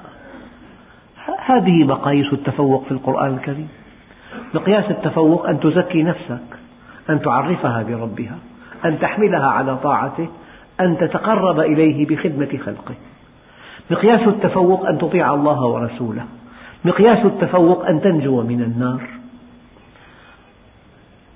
هذه 1.38 1.84
مقاييس 1.84 2.32
التفوق 2.32 2.84
في 2.84 2.92
القرآن 2.92 3.34
الكريم. 3.34 3.68
مقياس 4.54 4.90
التفوق 4.90 5.48
أن 5.48 5.60
تزكي 5.60 6.02
نفسك 6.02 6.58
أن 7.10 7.22
تعرفها 7.22 7.82
بربها 7.82 8.38
أن 8.84 8.98
تحملها 8.98 9.46
على 9.46 9.76
طاعته 9.76 10.28
أن 10.80 10.98
تتقرب 10.98 11.60
إليه 11.60 12.06
بخدمة 12.06 12.58
خلقه. 12.64 12.94
مقياس 13.90 14.28
التفوق 14.28 14.86
أن 14.86 14.98
تطيع 14.98 15.34
الله 15.34 15.64
ورسوله. 15.66 16.24
مقياس 16.84 17.26
التفوق 17.26 17.86
أن 17.86 18.00
تنجو 18.00 18.42
من 18.42 18.62
النار. 18.62 19.00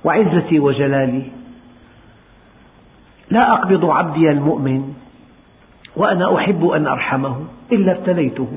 وعزتي 0.05 0.59
وجلالي 0.59 1.23
لا 3.31 3.53
أقبض 3.53 3.85
عبدي 3.85 4.31
المؤمن 4.31 4.95
وأنا 5.99 6.37
أحب 6.37 6.67
أن 6.67 6.87
أرحمه 6.87 7.37
إلا 7.73 7.93
ابتليته. 7.93 8.49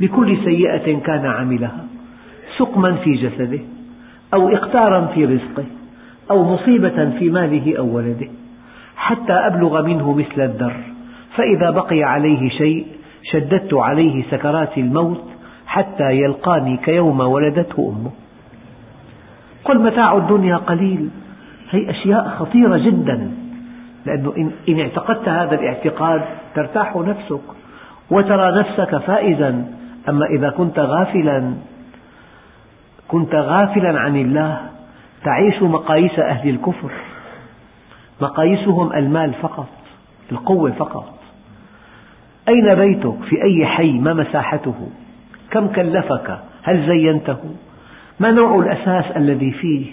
بكل 0.00 0.36
سيئة 0.44 0.98
كان 0.98 1.26
عملها 1.26 1.84
سقما 2.58 2.92
في 2.92 3.14
جسده 3.14 3.60
أو 4.34 4.48
إقتارا 4.48 5.06
في 5.06 5.24
رزقه 5.24 5.64
أو 6.30 6.54
مصيبة 6.54 7.10
في 7.18 7.30
ماله 7.30 7.78
أو 7.78 7.96
ولده. 7.96 8.28
حتى 8.96 9.32
أبلغ 9.32 9.82
منه 9.82 10.12
مثل 10.12 10.40
الدر 10.40 10.76
فإذا 11.36 11.70
بقي 11.70 12.02
عليه 12.02 12.48
شيء 12.48 12.86
شددت 13.32 13.74
عليه 13.74 14.24
سكرات 14.30 14.78
الموت 14.78 15.24
حتى 15.66 16.10
يلقاني 16.12 16.76
كيوم 16.76 17.20
ولدته 17.20 17.94
أمه. 17.96 18.10
قل 19.64 19.82
متاع 19.82 20.16
الدنيا 20.16 20.56
قليل 20.56 21.08
هي 21.70 21.90
أشياء 21.90 22.28
خطيرة 22.28 22.76
جدا 22.78 23.30
لأنه 24.06 24.52
إن 24.68 24.80
اعتقدت 24.80 25.28
هذا 25.28 25.54
الاعتقاد 25.54 26.22
ترتاح 26.58 26.96
نفسك 26.96 27.40
وترى 28.10 28.60
نفسك 28.60 28.96
فائزا. 28.96 29.64
أما 30.08 30.26
إذا 30.26 30.50
كنت 30.50 30.78
غافلا 30.78 31.54
كنت 33.08 33.34
غافلا 33.34 34.00
عن 34.00 34.16
الله 34.16 34.60
تعيش 35.24 35.62
مقاييس 35.62 36.18
أهل 36.18 36.48
الكفر. 36.48 36.90
مقاييسهم 38.20 38.92
المال 38.92 39.34
فقط 39.34 39.68
القوة 40.32 40.70
فقط. 40.70 41.14
أين 42.48 42.74
بيتك؟ 42.74 43.22
في 43.28 43.42
أي 43.42 43.66
حي؟ 43.66 43.92
ما 43.98 44.12
مساحته؟ 44.14 44.88
كم 45.50 45.68
كلفك؟ 45.68 46.38
هل 46.62 46.86
زينته؟ 46.86 47.38
ما 48.20 48.30
نوع 48.30 48.58
الأساس 48.58 49.16
الذي 49.16 49.52
فيه؟ 49.52 49.86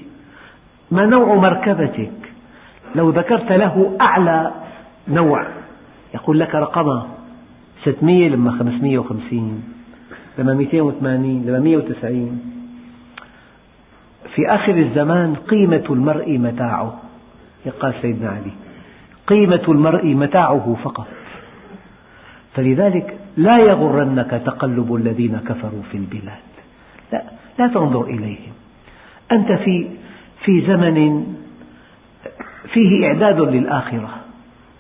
ما 0.92 1.06
نوع 1.06 1.36
مركبتك؟ 1.36 2.12
لو 2.96 3.10
ذكرت 3.10 3.52
له 3.52 3.98
أعلى 4.02 4.52
نوع. 5.08 5.65
يقول 6.16 6.40
لك 6.40 6.56
رقمها 6.56 7.08
600 7.84 8.30
لما 8.30 8.52
550 8.52 9.64
لما 10.38 10.54
280 10.54 11.44
لما 11.46 11.60
190 11.60 12.56
في 14.36 14.42
آخر 14.48 14.78
الزمان 14.78 15.36
قيمة 15.36 15.84
المرء 15.90 16.38
متاعه 16.38 17.02
قال 17.80 17.94
سيدنا 18.02 18.30
علي. 18.30 18.52
قيمة 19.28 19.62
المرء 19.68 20.08
متاعه 20.08 20.78
فقط. 20.84 21.08
فلذلك 22.54 23.18
لا 23.38 23.58
يغرنك 23.58 24.42
تقلب 24.46 24.96
الذين 24.96 25.38
كفروا 25.38 25.82
في 25.92 25.98
البلاد. 25.98 26.46
لا, 27.14 27.24
لا 27.60 27.68
تنظر 27.68 28.04
إليهم. 28.04 28.54
أنت 29.32 29.52
في, 29.52 29.88
في 30.46 30.62
زمن 30.68 31.26
فيه 32.74 33.08
إعداد 33.08 33.40
للآخرة. 33.40 34.10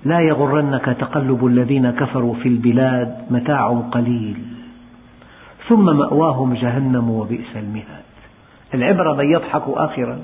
لا 0.05 0.19
يغرنك 0.19 0.85
تقلب 0.85 1.45
الذين 1.45 1.91
كفروا 1.91 2.33
في 2.35 2.49
البلاد 2.49 3.25
متاع 3.29 3.81
قليل. 3.91 4.37
ثم 5.67 5.97
مأواهم 5.97 6.53
جهنم 6.53 7.09
وبئس 7.09 7.55
المهاد. 7.55 8.05
العبرة 8.73 9.13
من 9.13 9.31
يضحك 9.31 9.63
آخرا 9.67 10.19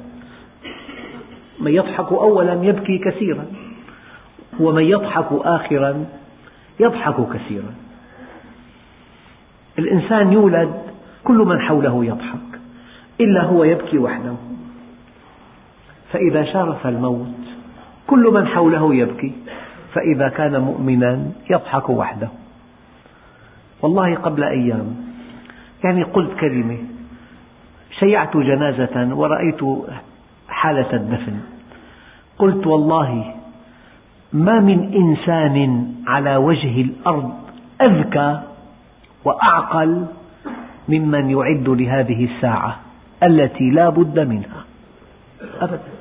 من 1.60 1.72
يضحك 1.72 2.12
أولا 2.12 2.54
يبكي 2.54 2.98
كثيرا 2.98 3.46
ومن 4.60 4.84
يضحك 4.84 5.28
آخرا 5.32 6.06
يضحك 6.80 7.16
كثيرا. 7.34 7.74
الإنسان 9.80 10.34
يولد 10.34 10.74
كل 11.24 11.38
من 11.38 11.60
حوله 11.60 12.06
يضحك 12.06 12.60
إلا 13.22 13.44
هو 13.44 13.64
يبكي 13.64 13.98
وحده. 13.98 14.36
فإذا 16.12 16.44
شارف 16.44 16.88
الموت 16.88 17.42
كل 18.08 18.32
من 18.34 18.48
حوله 18.48 18.96
يبكي. 18.96 19.34
فإذا 19.94 20.30
كان 20.30 20.62
مؤمنا 20.62 21.32
يضحك 21.50 21.90
وحده. 21.90 22.30
والله 23.82 24.16
قبل 24.16 24.44
أيام 24.44 24.96
يعني 25.84 26.04
قلت 26.04 26.40
كلمة 26.40 26.78
شيعت 28.00 28.38
جنازة 28.38 29.16
ورأيت 29.16 29.62
حالة 30.50 30.94
الدفن. 30.94 31.40
قلت 32.38 32.68
والله 32.68 33.34
ما 34.34 34.60
من 34.60 34.94
إنسان 34.94 35.88
على 36.08 36.36
وجه 36.36 36.82
الأرض 36.82 37.34
أذكى 37.82 38.42
وأعقل 39.26 40.06
ممن 40.90 41.30
يعد 41.30 41.70
لهذه 41.70 42.26
الساعة 42.26 42.80
التي 43.24 43.70
لا 43.70 43.90
بد 43.90 44.20
منها. 44.20 44.64
أبدا. 45.62 45.92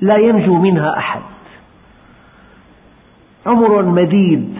لا 0.00 0.16
ينجو 0.16 0.54
منها 0.54 0.98
أحد. 0.98 1.20
عمر 3.48 3.82
مديد 3.82 4.54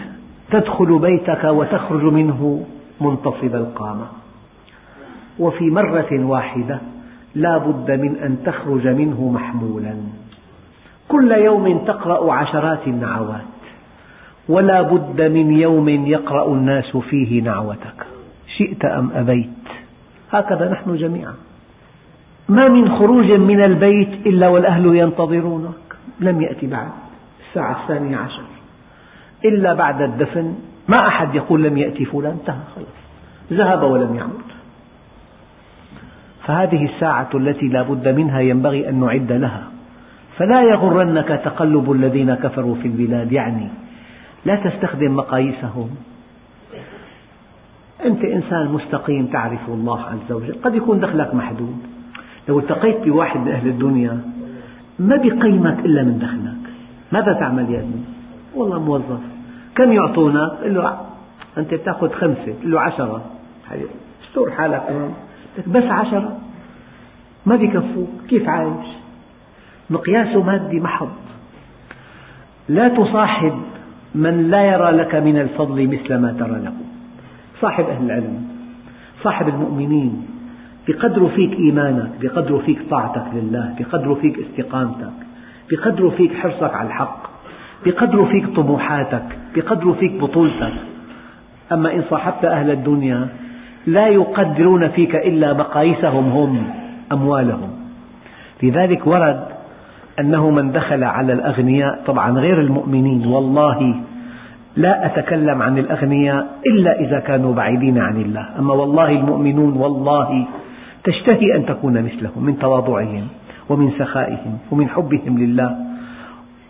تدخل 0.51 0.99
بيتك 0.99 1.43
وتخرج 1.43 2.03
منه 2.03 2.65
منتصب 3.01 3.55
القامة. 3.55 4.05
وفي 5.39 5.69
مرة 5.69 6.07
واحدة 6.11 6.79
لا 7.35 7.57
بد 7.57 7.91
من 7.91 8.15
أن 8.17 8.37
تخرج 8.45 8.87
منه 8.87 9.31
محمولا. 9.31 9.95
كل 11.07 11.31
يوم 11.31 11.77
تقرأ 11.77 12.33
عشرات 12.33 12.87
النعوات 12.87 13.41
ولا 14.49 14.81
بد 14.81 15.21
من 15.21 15.51
يوم 15.51 15.89
يقرأ 15.89 16.53
الناس 16.53 16.97
فيه 16.97 17.41
نعوتك. 17.41 18.05
شئت 18.57 18.85
أم 18.85 19.11
أبيت؟ 19.13 19.49
هكذا 20.31 20.71
نحن 20.71 20.95
جميعا. 20.95 21.33
ما 22.49 22.67
من 22.67 22.89
خروج 22.89 23.31
من 23.31 23.63
البيت 23.63 24.27
إلا 24.27 24.47
والأهل 24.47 24.95
ينتظرونك. 24.95 25.95
لم 26.19 26.41
يأتي 26.41 26.67
بعد. 26.67 26.89
الساعة 27.49 27.81
الثانية 27.81 28.17
عشر. 28.17 28.58
إلا 29.45 29.73
بعد 29.73 30.01
الدفن 30.01 30.55
ما 30.87 31.07
أحد 31.07 31.35
يقول 31.35 31.63
لم 31.63 31.77
يأتي 31.77 32.05
فلان 32.05 32.31
انتهى 32.31 32.55
خلاص. 32.75 32.87
ذهب 33.53 33.83
ولم 33.83 34.15
يعود 34.15 34.49
فهذه 36.45 36.85
الساعة 36.85 37.29
التي 37.35 37.67
لا 37.67 37.81
بد 37.81 38.07
منها 38.07 38.39
ينبغي 38.39 38.89
أن 38.89 38.99
نعد 38.99 39.31
لها. 39.31 39.63
فلا 40.37 40.61
يغرنك 40.61 41.27
تقلب 41.27 41.91
الذين 41.91 42.35
كفروا 42.35 42.75
في 42.75 42.87
البلاد 42.87 43.31
يعني 43.31 43.67
لا 44.45 44.55
تستخدم 44.55 45.15
مقاييسهم. 45.15 45.89
أنت 48.05 48.23
إنسان 48.23 48.67
مستقيم 48.71 49.25
تعرف 49.25 49.69
الله 49.69 50.01
عز 50.01 50.31
وجل. 50.31 50.55
قد 50.63 50.75
يكون 50.75 50.99
دخلك 50.99 51.35
محدود. 51.35 51.77
لو 52.49 52.59
التقيت 52.59 53.03
بواحد 53.03 53.39
من 53.39 53.51
أهل 53.51 53.67
الدنيا 53.67 54.21
ما 54.99 55.15
بيقيمك 55.15 55.79
إلا 55.85 56.03
من 56.03 56.19
دخلك. 56.19 56.73
ماذا 57.11 57.33
تعمل 57.33 57.69
يا 57.69 57.79
ابني؟ 57.79 58.01
والله 58.55 58.79
موظف. 58.79 59.19
كم 59.79 59.91
يعطونك؟ 59.91 60.51
قل 60.63 60.73
له 60.73 60.99
أنت 61.57 61.73
تأخذ 61.75 62.11
خمسة. 62.11 62.53
قل 62.63 62.71
له 62.71 62.79
عشرة. 62.79 63.21
استر 64.23 64.51
حالك 64.51 64.83
بس 65.67 65.83
عشرة؟ 65.83 66.37
ما 67.45 67.55
بيكفوك. 67.55 68.09
كيف 68.29 68.49
عايش؟ 68.49 68.87
مقياس 69.89 70.35
مادي 70.35 70.79
محض. 70.79 71.09
لا 72.69 72.87
تصاحب 72.87 73.61
من 74.15 74.49
لا 74.49 74.61
يرى 74.61 74.91
لك 74.91 75.15
من 75.15 75.37
الفضل 75.37 75.87
مثل 75.87 76.15
ما 76.15 76.31
ترى 76.31 76.59
له. 76.59 76.73
صاحب 77.61 77.85
أهل 77.85 78.05
العلم 78.05 78.43
صاحب 79.23 79.47
المؤمنين 79.47 80.25
بقدر 80.87 81.27
فيك 81.27 81.53
إيمانك 81.53 82.11
بقدر 82.21 82.59
فيك 82.59 82.79
طاعتك 82.89 83.25
لله 83.33 83.75
بقدر 83.79 84.15
فيك 84.15 84.39
استقامتك 84.39 85.13
بقدر 85.71 86.09
فيك 86.09 86.33
حرصك 86.33 86.73
على 86.73 86.87
الحق 86.87 87.29
بقدر 87.85 88.25
فيك 88.25 88.55
طموحاتك 88.55 89.38
بقدر 89.55 89.93
فيك 89.93 90.21
بطولتك 90.21 90.73
أما 91.71 91.93
إن 91.93 92.03
صاحبت 92.09 92.45
أهل 92.45 92.71
الدنيا 92.71 93.27
لا 93.87 94.07
يقدرون 94.07 94.87
فيك 94.87 95.15
إلا 95.15 95.53
مقاييسهم 95.53 96.31
هم 96.31 96.63
أموالهم. 97.11 97.69
لذلك 98.63 99.07
ورد 99.07 99.43
أنه 100.19 100.49
من 100.49 100.71
دخل 100.71 101.03
على 101.03 101.33
الأغنياء 101.33 102.03
طبعا 102.05 102.31
غير 102.31 102.61
المؤمنين 102.61 103.27
والله 103.27 103.95
لا 104.77 105.05
أتكلم 105.05 105.61
عن 105.61 105.77
الأغنياء 105.77 106.47
إلا 106.67 106.99
إذا 106.99 107.19
كانوا 107.19 107.53
بعيدين 107.53 107.97
عن 107.97 108.21
الله. 108.21 108.59
أما 108.59 108.73
والله 108.73 109.09
المؤمنون 109.09 109.77
والله 109.77 110.45
تشتهي 111.03 111.55
أن 111.55 111.65
تكون 111.65 112.03
مثلهم 112.03 112.45
من 112.45 112.59
تواضعهم 112.59 113.27
ومن 113.69 113.91
سخائهم 113.99 114.57
ومن 114.71 114.89
حبهم 114.89 115.37
لله. 115.37 115.88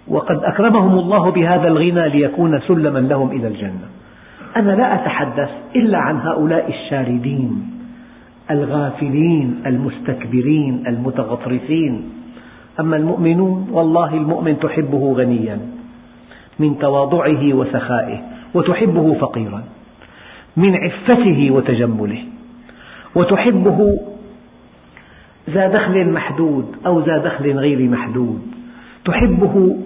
وقد 0.09 0.43
أكرمهم 0.43 0.99
الله 0.99 1.31
بهذا 1.31 1.67
الغنى 1.67 2.09
ليكون 2.09 2.59
سلما 2.59 2.99
لهم 2.99 3.31
إلى 3.31 3.47
الجنة. 3.47 3.87
أنا 4.57 4.71
لا 4.71 4.95
أتحدث 4.95 5.49
إلا 5.75 5.97
عن 5.97 6.17
هؤلاء 6.17 6.69
الشاردين 6.69 7.71
الغافلين 8.51 9.63
المستكبرين 9.65 10.83
المتغطرسين. 10.87 12.09
أما 12.79 12.97
المؤمنون 12.97 13.67
والله 13.71 14.13
المؤمن 14.13 14.59
تحبه 14.59 15.13
غنيا 15.13 15.59
من 16.59 16.79
تواضعه 16.79 17.53
وسخائه 17.53 18.21
وتحبه 18.53 19.13
فقيرا 19.13 19.63
من 20.57 20.75
عفته 20.75 21.51
وتجمله 21.51 22.23
وتحبه 23.15 23.99
ذا 25.49 25.67
دخل 25.67 26.09
محدود 26.09 26.65
أو 26.85 26.99
ذا 26.99 27.17
دخل 27.17 27.51
غير 27.51 27.89
محدود 27.89 28.41
تحبه 29.05 29.77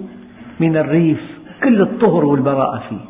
من 0.64 0.78
الريف 0.78 1.22
كل 1.64 1.82
الطهر 1.82 2.26
والبراءة 2.26 2.84
فيه. 2.90 3.06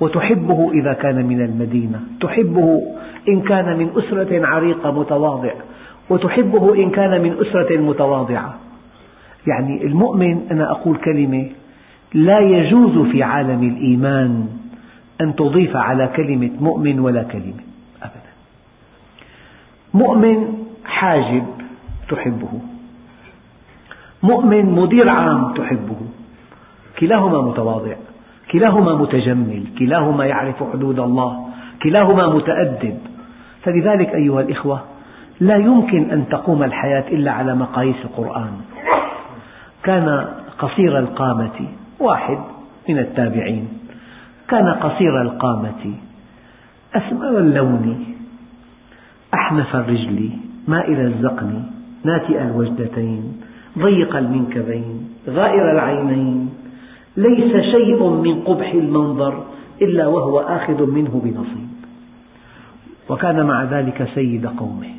وتحبه 0.00 0.72
إذا 0.72 0.92
كان 0.92 1.26
من 1.26 1.40
المدينة. 1.44 2.00
تحبه 2.20 2.82
إن 3.28 3.40
كان 3.40 3.78
من 3.78 3.88
أسرة 3.96 4.46
عريقة 4.46 5.00
متواضع. 5.00 5.54
وتحبه 6.10 6.74
إن 6.74 6.90
كان 6.90 7.22
من 7.22 7.32
أسرة 7.40 7.80
متواضعة. 7.80 8.54
يعني 9.46 9.86
المؤمن 9.86 10.46
أنا 10.50 10.70
أقول 10.70 10.96
كلمة 10.96 11.46
لا 12.14 12.38
يجوز 12.38 13.10
في 13.12 13.22
عالم 13.22 13.62
الإيمان 13.62 14.48
أن 15.20 15.36
تضيف 15.36 15.76
على 15.76 16.10
كلمة 16.16 16.50
مؤمن 16.60 17.00
ولا 17.00 17.22
كلمة. 17.22 17.64
أبدا. 18.02 18.32
مؤمن 19.94 20.36
حاجب 20.84 21.44
تحبه. 22.08 22.52
مؤمن 24.22 24.64
مدير 24.66 25.08
عام 25.08 25.52
تحبه. 25.54 25.96
كلاهما 26.98 27.40
متواضع 27.40 27.94
كلاهما 28.50 28.94
متجمل 28.94 29.64
كلاهما 29.78 30.26
يعرف 30.26 30.62
حدود 30.72 30.98
الله 30.98 31.48
كلاهما 31.82 32.26
متأدب. 32.26 32.98
فلذلك 33.62 34.14
أيها 34.14 34.40
الإخوة 34.40 34.80
لا 35.40 35.56
يمكن 35.56 36.10
أن 36.10 36.28
تقوم 36.28 36.62
الحياة 36.62 37.04
إلا 37.08 37.32
على 37.32 37.54
مقاييس 37.54 37.96
القرآن. 38.04 38.52
كان 39.82 40.28
قصير 40.58 40.98
القامة 40.98 41.60
واحد 42.00 42.38
من 42.88 42.98
التابعين. 42.98 43.68
كان 44.48 44.68
قصير 44.68 45.22
القامة 45.22 45.94
أسمر 46.94 47.38
اللون 47.38 48.14
أحنف 49.34 49.76
الرجل 49.76 50.30
مائل 50.68 51.00
الزقن 51.00 51.62
ناتئ 52.04 52.42
الوجدتين 52.42 53.40
ضيق 53.78 54.16
المنكبين 54.16 55.08
غائر 55.28 55.72
العينين 55.72 56.43
ليس 57.16 57.56
شيء 57.56 58.08
من 58.08 58.42
قبح 58.42 58.72
المنظر 58.72 59.44
إلا 59.82 60.06
وهو 60.06 60.40
آخذ 60.40 60.86
منه 60.86 61.20
بنصيب. 61.24 61.68
وكان 63.08 63.46
مع 63.46 63.64
ذلك 63.64 64.08
سيد 64.14 64.46
قومه. 64.46 64.94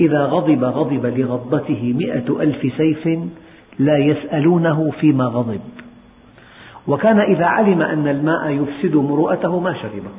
إذا 0.00 0.24
غضب 0.24 0.64
غضب 0.64 1.06
لغضبته 1.06 1.94
مئة 1.98 2.42
ألف 2.42 2.72
سيف 2.76 3.18
لا 3.78 3.98
يسألونه 3.98 4.92
فيما 5.00 5.24
غضب. 5.24 5.60
وكان 6.86 7.20
إذا 7.20 7.44
علم 7.44 7.82
أن 7.82 8.08
الماء 8.08 8.50
يفسد 8.50 8.96
مروءته 8.96 9.60
ما 9.60 9.74
شربه. 9.74 10.10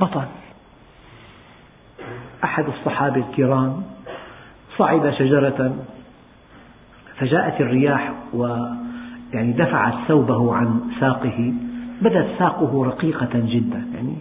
بطل. 0.00 0.26
أحد 2.44 2.64
الصحابة 2.68 3.24
الكرام 3.30 3.82
صعد 4.78 5.10
شجرة 5.10 5.76
فجاءت 7.18 7.60
الرياح 7.60 8.12
ويعني 9.34 9.52
دفعت 9.52 9.94
ثوبه 10.08 10.54
عن 10.54 10.80
ساقه 11.00 11.52
بدت 12.02 12.38
ساقه 12.38 12.84
رقيقة 12.84 13.30
جدا 13.34 13.86
يعني 13.94 14.14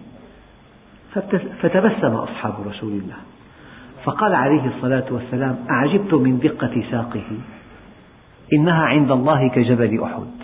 فتبسم 1.61 2.13
أصحاب 2.15 2.53
رسول 2.67 2.91
الله. 2.91 3.17
فقال 4.03 4.33
عليه 4.33 4.65
الصلاة 4.65 5.05
والسلام 5.11 5.55
أعجبت 5.69 6.13
من 6.13 6.39
دقة 6.39 6.83
ساقه. 6.91 7.37
إنها 8.53 8.85
عند 8.85 9.11
الله 9.11 9.49
كجبل 9.49 10.03
أحد. 10.03 10.39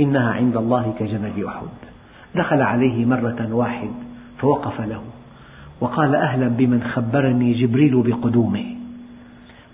إنها 0.00 0.32
عند 0.32 0.56
الله 0.56 0.94
كجبل 0.98 1.46
أحد. 1.46 1.66
دخل 2.34 2.62
عليه 2.62 3.06
مرة 3.06 3.48
واحد 3.50 3.90
فوقف 4.38 4.80
له. 4.80 5.02
وقال 5.80 6.14
أهلا 6.14 6.48
بمن 6.48 6.82
خبرني 6.82 7.52
جبريل 7.54 8.02
بقدومه. 8.02 8.76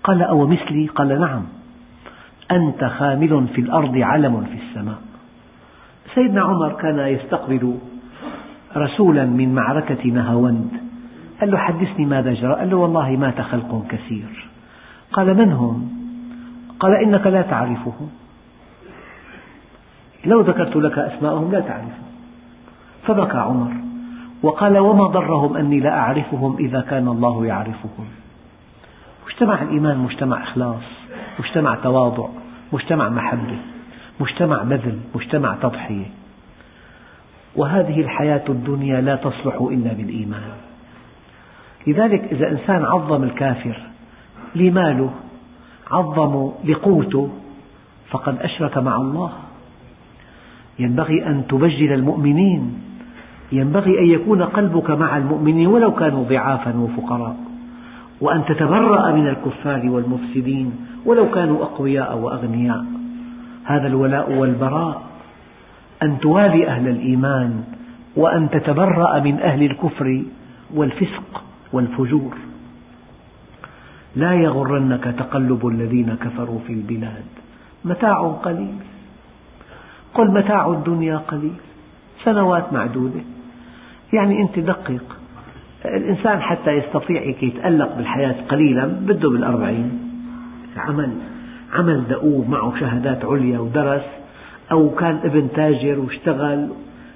قال 0.03 0.21
أو 0.21 0.47
مثلي؟ 0.47 0.87
قال 0.87 1.19
نعم. 1.19 1.43
أنت 2.51 2.83
خامل 2.83 3.47
في 3.47 3.61
الأرض 3.61 3.97
علم 3.97 4.43
في 4.43 4.57
السماء. 4.67 5.01
سيدنا 6.15 6.41
عمر 6.41 6.73
كان 6.73 6.99
يستقبل 6.99 7.77
رسولا 8.77 9.25
من 9.25 9.55
معركة 9.55 10.09
نهاوند. 10.09 10.69
قال 11.41 11.51
له 11.51 11.57
حدثني 11.57 12.05
ماذا 12.05 12.33
جرى؟ 12.33 12.53
قال 12.53 12.69
له 12.69 12.77
والله 12.77 13.09
مات 13.09 13.41
خلق 13.41 13.85
كثير. 13.89 14.49
قال 15.13 15.37
من 15.37 15.51
هم? 15.51 15.89
قال 16.79 16.95
إنك 16.95 17.27
لا 17.27 17.41
تعرفهم. 17.41 18.09
لو 20.25 20.41
ذكرت 20.41 20.75
لك 20.75 20.99
أسماءهم 20.99 21.51
لا 21.51 21.59
تعرفهم. 21.59 22.09
فبكى 23.07 23.37
عمر 23.37 23.73
وقال 24.43 24.77
وما 24.77 25.07
ضرهم 25.07 25.57
أني 25.57 25.79
لا 25.79 25.99
أعرفهم 25.99 26.57
إذا 26.57 26.81
كان 26.81 27.07
الله 27.07 27.45
يعرفهم. 27.45 28.05
مجتمع 29.27 29.61
الإيمان 29.61 29.97
مجتمع 29.97 30.43
إخلاص. 30.43 30.98
مجتمع 31.39 31.75
تواضع 31.75 32.27
مجتمع 32.73 33.09
محبة 33.09 33.57
مجتمع 34.19 34.63
بذل 34.63 34.99
مجتمع 35.15 35.55
تضحية. 35.55 36.05
وهذه 37.55 38.01
الحياة 38.01 38.43
الدنيا 38.49 39.01
لا 39.01 39.15
تصلح 39.15 39.55
إلا 39.61 39.93
بالإيمان. 39.93 40.51
لذلك 41.87 42.23
إذا 42.31 42.51
إنسان 42.51 42.85
عظم 42.85 43.23
الكافر 43.23 43.77
لماله 44.55 45.09
عظموا 45.91 46.51
لقوته 46.63 47.29
فقد 48.09 48.37
أشرك 48.41 48.77
مع 48.77 48.95
الله. 48.95 49.31
ينبغي 50.79 51.27
أن 51.27 51.47
تبجل 51.49 51.93
المؤمنين. 51.93 52.81
ينبغي 53.51 53.99
أن 53.99 54.05
يكون 54.05 54.43
قلبك 54.43 54.89
مع 54.91 55.17
المؤمنين 55.17 55.67
ولو 55.67 55.91
كانوا 55.91 56.23
ضعافا 56.23 56.77
وفقراء. 56.77 57.48
وأن 58.21 58.45
تتبرأ 58.45 59.11
من 59.11 59.27
الكفار 59.27 59.89
والمفسدين 59.89 60.87
ولو 61.05 61.29
كانوا 61.31 61.63
أقوياء 61.63 62.17
وأغنياء. 62.17 62.85
هذا 63.63 63.87
الولاء 63.87 64.31
والبراء. 64.31 65.01
أن 66.03 66.19
توالي 66.19 66.67
أهل 66.67 66.87
الإيمان 66.87 67.63
وأن 68.15 68.49
تتبرأ 68.49 69.19
من 69.19 69.39
أهل 69.39 69.63
الكفر 69.63 70.23
والفسق 70.73 71.43
والفجور. 71.73 72.37
لا 74.15 74.33
يغرنك 74.33 75.03
تقلب 75.03 75.67
الذين 75.67 76.15
كفروا 76.15 76.59
في 76.67 76.73
البلاد. 76.73 77.25
متاع 77.85 78.27
قليل. 78.27 78.75
قل 80.13 80.31
متاع 80.31 80.67
الدنيا 80.67 81.17
قليل. 81.17 81.53
سنوات 82.23 82.73
معدودة. 82.73 83.21
يعني 84.13 84.41
أنت 84.41 84.59
دقق 84.59 85.18
الإنسان 85.85 86.41
حتى 86.41 86.71
يستطيع 86.71 87.21
يتألق 87.41 87.95
بالحياة 87.95 88.35
قليلا 88.49 88.85
بده 88.85 89.29
بالأربعين 89.29 89.99
عمل 90.77 91.09
عمل 91.73 92.07
دؤوب 92.09 92.49
معه 92.49 92.79
شهادات 92.79 93.25
عليا 93.25 93.59
ودرس 93.59 94.05
أو 94.71 94.89
كان 94.89 95.19
ابن 95.23 95.47
تاجر 95.55 95.99
واشتغل 95.99 96.69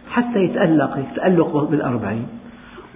حتى 0.09 0.39
يتألق 0.39 0.97
التألق 0.97 1.69
بالأربعين 1.69 2.27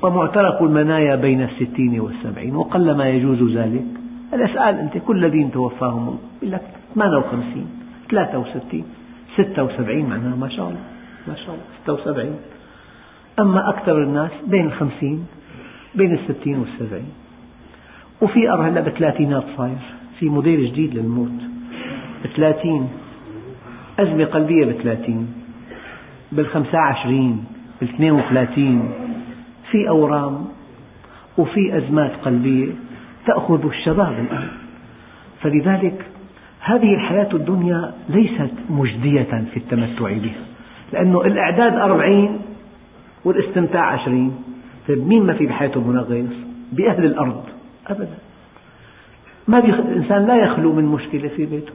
ومعترك 0.01 0.61
المنايا 0.61 1.15
بين 1.15 1.41
الستين 1.41 1.99
والسبعين 1.99 2.55
وقلما 2.55 3.09
يجوز 3.09 3.57
ذلك. 3.57 3.85
الأسأل 4.33 4.75
أنت 4.79 4.97
كل 4.97 5.25
الذين 5.25 5.51
توفاهم 5.51 6.17
يقول 6.41 6.51
لك 6.51 6.61
58 6.95 7.67
63 8.11 8.83
76 9.37 10.09
معناها 10.09 10.35
ما 10.35 10.49
شاء 10.49 10.67
الله 10.67 10.79
ما 11.27 11.35
شاء 11.35 11.55
الله 11.55 11.97
76 11.97 12.35
أما 13.39 13.69
أكثر 13.69 14.03
الناس 14.03 14.31
بين 14.47 14.65
الخمسين 14.65 15.25
بين 15.95 16.13
الستين 16.13 16.59
والسبعين. 16.59 17.11
وفي 18.21 18.53
أمر 18.53 18.67
هلا 18.67 18.81
بالثلاثينات 18.81 19.43
صاير. 19.57 19.77
في 20.19 20.29
موديل 20.29 20.71
جديد 20.71 20.95
للموت. 20.95 21.41
بثلاثين. 22.25 22.89
أزمة 23.99 24.25
قلبية 24.25 24.65
بثلاثين. 24.65 25.33
بالخمسة 26.31 26.77
عشرين. 26.77 27.45
بالاثنين 27.81 28.11
وثلاثين. 28.11 28.89
في 29.71 29.89
أورام. 29.89 30.45
وفي 31.37 31.77
أزمات 31.77 32.11
قلبية 32.25 32.67
تأخذ 33.25 33.65
الشباب 33.65 34.13
الآن. 34.13 34.47
فلذلك 35.41 36.05
هذه 36.59 36.93
الحياة 36.95 37.29
الدنيا 37.33 37.93
ليست 38.09 38.53
مجدية 38.69 39.45
في 39.53 39.57
التمتع 39.57 40.13
بها. 40.13 40.45
لأنه 40.93 41.21
الإعداد 41.21 41.73
أربعين 41.73 42.39
والاستمتاع 43.25 43.85
عشرين. 43.85 44.35
طيب 44.87 45.07
مين 45.07 45.23
ما 45.23 45.33
في 45.33 45.45
بحياته 45.45 45.81
منغص؟ 45.81 46.35
بأهل 46.71 47.05
الأرض. 47.05 47.43
أبدا. 47.87 48.17
ما 49.47 49.59
الإنسان 49.59 50.25
لا 50.25 50.35
يخلو 50.35 50.73
من 50.73 50.85
مشكلة 50.85 51.27
في 51.27 51.45
بيته. 51.45 51.73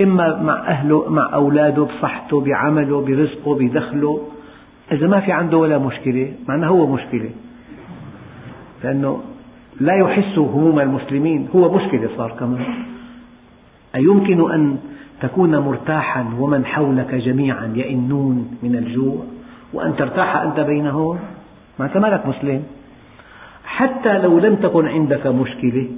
إما 0.00 0.42
مع 0.42 0.68
أهله 0.68 1.10
مع 1.10 1.34
أولاده 1.34 1.82
بصحته 1.82 2.40
بعمله 2.40 3.00
برزقه 3.00 3.54
بدخله. 3.54 4.20
إذا 4.92 5.06
ما 5.06 5.20
في 5.20 5.32
عنده 5.32 5.56
ولا 5.56 5.78
مشكلة 5.78 6.32
معناه 6.48 6.68
هو 6.68 6.86
مشكلة. 6.86 7.30
لأنه 8.84 9.20
لا 9.80 9.94
يحس 9.94 10.38
هموم 10.38 10.80
المسلمين. 10.80 11.48
هو 11.56 11.74
مشكلة 11.74 12.08
صار 12.16 12.30
كمان. 12.40 12.64
أيمكن 13.94 14.52
أن 14.52 14.76
تكون 15.20 15.58
مرتاحا 15.58 16.26
ومن 16.38 16.64
حولك 16.64 17.14
جميعا 17.14 17.72
يئنون 17.74 18.58
من 18.62 18.76
الجوع؟ 18.76 19.22
وأن 19.72 19.96
ترتاح 19.96 20.36
أنت 20.36 20.60
بينهم؟ 20.60 21.18
ما 21.78 21.86
أنت 21.86 21.96
مالك 21.96 22.26
مسلم. 22.26 22.62
حتى 23.64 24.18
لو 24.18 24.38
لم 24.38 24.54
تكن 24.54 24.88
عندك 24.88 25.26
مشكلة 25.26 25.88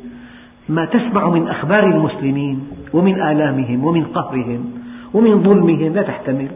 ما 0.68 0.84
تسمع 0.84 1.28
من 1.28 1.48
أخبار 1.48 1.86
المسلمين 1.86 2.68
ومن 2.92 3.22
آلامهم 3.22 3.84
ومن 3.84 4.04
قهرهم 4.04 4.72
ومن 5.14 5.42
ظلمهم 5.42 5.94
لا 5.94 6.02
تحتمل. 6.02 6.48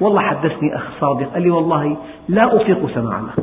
والله 0.00 0.20
حدثني 0.20 0.76
أخ 0.76 1.00
صادق 1.00 1.32
قال 1.32 1.42
لي 1.42 1.50
والله 1.50 1.96
لا 2.28 2.56
أطيق 2.56 2.94
سماعها 2.94 3.34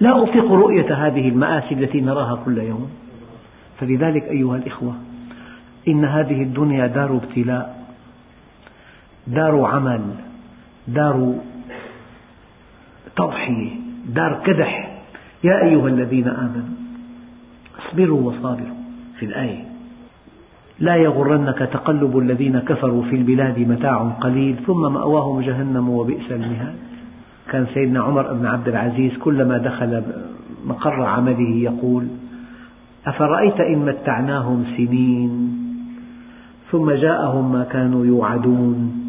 لا 0.00 0.22
أطيق 0.22 0.52
رؤية 0.52 0.94
هذه 0.94 1.28
المآسي 1.28 1.74
التي 1.74 2.00
نراها 2.00 2.38
كل 2.44 2.58
يوم. 2.58 2.90
فلذلك 3.80 4.22
أيها 4.22 4.56
الإخوة 4.56 4.94
إن 5.88 6.04
هذه 6.04 6.42
الدنيا 6.42 6.86
دار 6.86 7.16
ابتلاء 7.16 7.86
دار 9.26 9.64
عمل 9.64 10.02
دار 10.88 11.34
تضحية. 13.16 13.85
دار 14.06 14.42
كدح 14.44 15.00
يا 15.44 15.62
أيها 15.64 15.88
الذين 15.88 16.28
آمنوا 16.28 16.76
اصبروا 17.78 18.20
وصابروا. 18.32 18.76
في 19.18 19.26
الآية 19.26 19.64
لا 20.80 20.96
يغرنك 20.96 21.58
تقلب 21.58 22.18
الذين 22.18 22.58
كفروا 22.58 23.02
في 23.02 23.16
البلاد 23.16 23.58
متاع 23.58 24.02
قليل 24.20 24.56
ثم 24.66 24.92
مأواهم 24.92 25.40
جهنم 25.40 25.88
وبئس 25.88 26.32
المهاد. 26.32 26.74
كان 27.50 27.66
سيدنا 27.74 28.00
عمر 28.00 28.32
بن 28.32 28.46
عبد 28.46 28.68
العزيز 28.68 29.16
كلما 29.16 29.58
دخل 29.58 30.02
مقر 30.66 31.02
عمله 31.02 31.56
يقول 31.56 32.06
أفرأيت 33.06 33.60
إن 33.60 33.78
متعناهم 33.78 34.64
سنين 34.76 35.56
ثم 36.70 36.90
جاءهم 36.90 37.52
ما 37.52 37.64
كانوا 37.64 38.06
يوعدون 38.06 39.02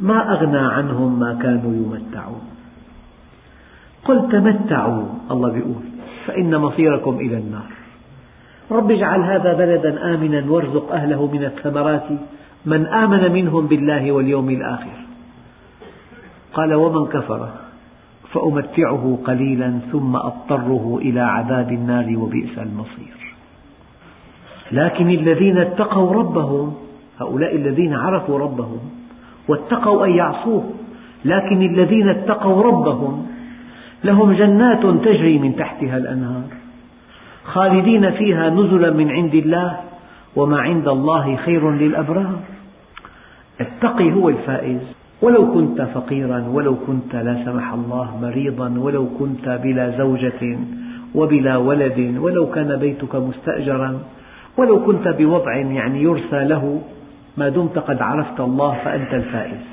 ما 0.00 0.32
أغنى 0.32 0.58
عنهم 0.58 1.18
ما 1.18 1.34
كانوا 1.34 1.72
يمتعون. 1.74 2.51
قل 4.04 4.28
تمتعوا 4.32 5.04
الله 5.30 5.56
يقول 5.56 5.82
فإن 6.26 6.56
مصيركم 6.56 7.16
إلى 7.16 7.38
النار. 7.38 7.70
رب 8.70 8.90
اجعل 8.90 9.20
هذا 9.20 9.52
بلدا 9.52 10.14
آمنا 10.14 10.50
وارزق 10.50 10.92
أهله 10.92 11.26
من 11.26 11.44
الثمرات 11.44 12.08
من 12.66 12.86
آمن 12.86 13.32
منهم 13.32 13.66
بالله 13.66 14.12
واليوم 14.12 14.50
الآخر. 14.50 14.96
قال 16.54 16.74
ومن 16.74 17.06
كفر 17.06 17.48
فأمتعه 18.32 19.18
قليلا 19.24 19.78
ثم 19.92 20.16
أضطره 20.16 20.98
إلى 21.02 21.20
عذاب 21.20 21.72
النار 21.72 22.16
وبئس 22.16 22.58
المصير. 22.58 23.22
لكن 24.72 25.10
الذين 25.10 25.58
اتقوا 25.58 26.12
ربهم 26.12 26.74
هؤلاء 27.20 27.56
الذين 27.56 27.94
عرفوا 27.94 28.38
ربهم 28.38 28.80
واتقوا 29.48 30.06
أن 30.06 30.10
يعصوه 30.10 30.64
لكن 31.24 31.62
الذين 31.62 32.08
اتقوا 32.08 32.62
ربهم 32.62 33.26
لهم 34.04 34.32
جنات 34.32 34.82
تجري 34.82 35.38
من 35.38 35.56
تحتها 35.56 35.96
الأنهار 35.96 36.42
خالدين 37.44 38.10
فيها 38.10 38.50
نزلا 38.50 38.90
من 38.90 39.10
عند 39.10 39.34
الله 39.34 39.76
وما 40.36 40.60
عند 40.60 40.88
الله 40.88 41.36
خير 41.36 41.70
للأبرار. 41.70 42.38
التقي 43.60 44.12
هو 44.12 44.28
الفائز. 44.28 44.80
ولو 45.22 45.52
كنت 45.54 45.82
فقيرا 45.82 46.44
ولو 46.52 46.76
كنت 46.86 47.14
لا 47.14 47.44
سمح 47.44 47.72
الله 47.72 48.18
مريضا 48.22 48.74
ولو 48.78 49.06
كنت 49.18 49.60
بلا 49.64 49.98
زوجة 49.98 50.58
وبلا 51.14 51.56
ولد 51.56 52.18
ولو 52.18 52.50
كان 52.50 52.76
بيتك 52.76 53.14
مستأجرا 53.14 54.00
ولو 54.56 54.84
كنت 54.84 55.08
بوضع 55.08 55.56
يعني 55.56 56.02
يرثى 56.02 56.44
له 56.44 56.82
ما 57.36 57.48
دمت 57.48 57.78
قد 57.78 58.02
عرفت 58.02 58.40
الله 58.40 58.72
فأنت 58.84 59.14
الفائز. 59.14 59.71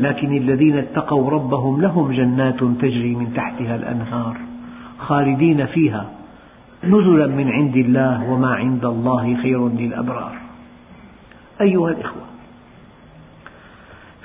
لكن 0.00 0.36
الذين 0.36 0.78
اتقوا 0.78 1.30
ربهم 1.30 1.80
لهم 1.80 2.12
جنات 2.12 2.58
تجري 2.64 3.14
من 3.14 3.34
تحتها 3.34 3.76
الأنهار 3.76 4.36
خالدين 4.98 5.66
فيها 5.66 6.10
نزلا 6.84 7.26
من 7.26 7.48
عند 7.48 7.76
الله 7.76 8.30
وما 8.30 8.54
عند 8.54 8.84
الله 8.84 9.36
خير 9.42 9.68
للأبرار. 9.68 10.38
أيها 11.60 11.90
الإخوة 11.90 12.22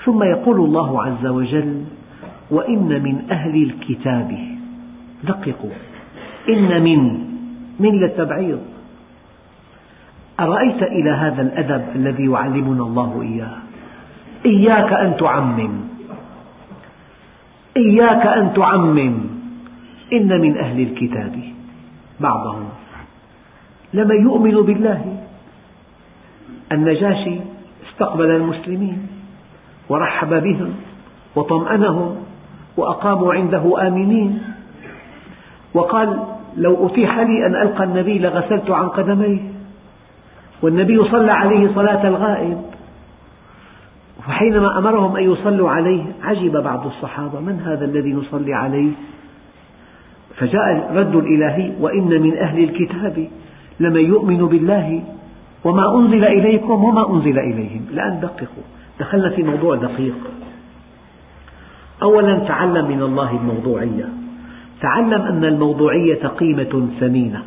ثم 0.06 0.24
يقول 0.24 0.60
الله 0.60 1.04
عز 1.04 1.26
وجل 1.26 1.84
وإن 2.52 3.04
من 3.04 3.32
أهل 3.32 3.64
الكتاب 3.64 4.58
دققوا 5.24 5.72
إن 6.50 6.84
من 6.84 7.28
من 7.80 8.00
للتبعيض 8.00 8.60
أرأيت 10.40 10.84
إلى 10.84 11.10
هذا 11.10 11.42
الأدب 11.42 11.96
الذي 11.96 12.26
يعلمنا 12.26 12.84
الله 12.84 13.22
إياه؟ 13.22 13.67
إياك 14.46 14.94
أن 14.94 15.18
تعمم. 15.18 15.74
إياك 17.78 18.28
أن 18.28 18.54
تعمم. 18.54 19.14
إن 20.14 20.42
من 20.42 20.58
أهل 20.58 20.82
الكتاب 20.82 21.40
بعضهم 22.20 22.70
لمن 23.94 24.24
يؤمن 24.24 24.62
بالله. 24.62 25.18
النجاشي 26.72 27.36
استقبل 27.90 28.32
المسلمين 28.32 29.08
ورحب 29.90 30.44
بهم 30.44 30.74
وطمأنهم 31.36 32.16
وأقاموا 32.78 33.34
عنده 33.34 33.88
آمنين. 33.88 34.42
وقال 35.74 36.24
لو 36.58 36.88
أتيح 36.88 37.20
لي 37.20 37.46
أن 37.46 37.56
ألقى 37.56 37.84
النبي 37.84 38.20
لغسلت 38.20 38.72
عن 38.72 38.88
قدميه. 38.88 39.40
والنبي 40.62 41.04
صلى 41.04 41.32
عليه 41.32 41.76
صلاة 41.76 42.08
الغائب. 42.08 42.77
وحينما 44.20 44.78
أمرهم 44.78 45.18
أن 45.18 45.32
يصلوا 45.32 45.70
عليه 45.70 46.04
عجب 46.24 46.64
بعض 46.64 46.86
الصحابة 46.86 47.40
من 47.40 47.60
هذا 47.60 47.86
الذي 47.86 48.14
نصلي 48.14 48.54
عليه؟ 48.54 48.92
فجاء 50.36 50.90
الرد 50.92 51.16
الإلهي 51.16 51.72
وإن 51.80 52.22
من 52.22 52.38
أهل 52.38 52.64
الكتاب 52.64 53.28
لمن 53.80 54.02
يؤمن 54.02 54.46
بالله 54.46 55.04
وما 55.64 56.00
أنزل 56.00 56.26
إليكم 56.26 56.84
وما 56.84 57.14
أنزل 57.14 57.40
إليهم. 57.40 57.86
الآن 57.94 58.20
دققوا. 58.20 58.64
دخلنا 59.00 59.30
في 59.30 59.44
موضوع 59.44 59.76
دقيق. 59.76 60.16
أولا 62.04 62.40
تعلم 62.40 62.88
من 62.88 63.02
الله 63.02 63.32
الموضوعية. 63.32 64.10
تعلم 64.82 65.22
أن 65.22 65.46
الموضوعية 65.46 66.28
قيمة 66.28 66.88
ثمينة. 67.00 67.44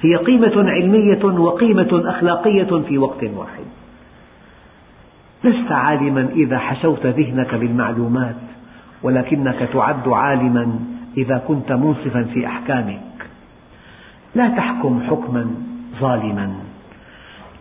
هي 0.00 0.16
قيمة 0.16 0.70
علمية 0.70 1.24
وقيمة 1.24 2.02
أخلاقية 2.06 2.82
في 2.88 2.98
وقت 2.98 3.24
واحد. 3.36 3.64
لست 5.44 5.72
عالما 5.72 6.28
إذا 6.34 6.58
حشوت 6.58 7.06
ذهنك 7.06 7.54
بالمعلومات 7.54 8.36
ولكنك 9.02 9.68
تعد 9.72 10.08
عالما 10.08 10.78
إذا 11.16 11.42
كنت 11.48 11.72
منصفا 11.72 12.22
في 12.22 12.46
أحكامك. 12.46 13.00
لا 14.34 14.48
تحكم 14.48 15.02
حكما 15.10 15.46
ظالما. 16.00 16.54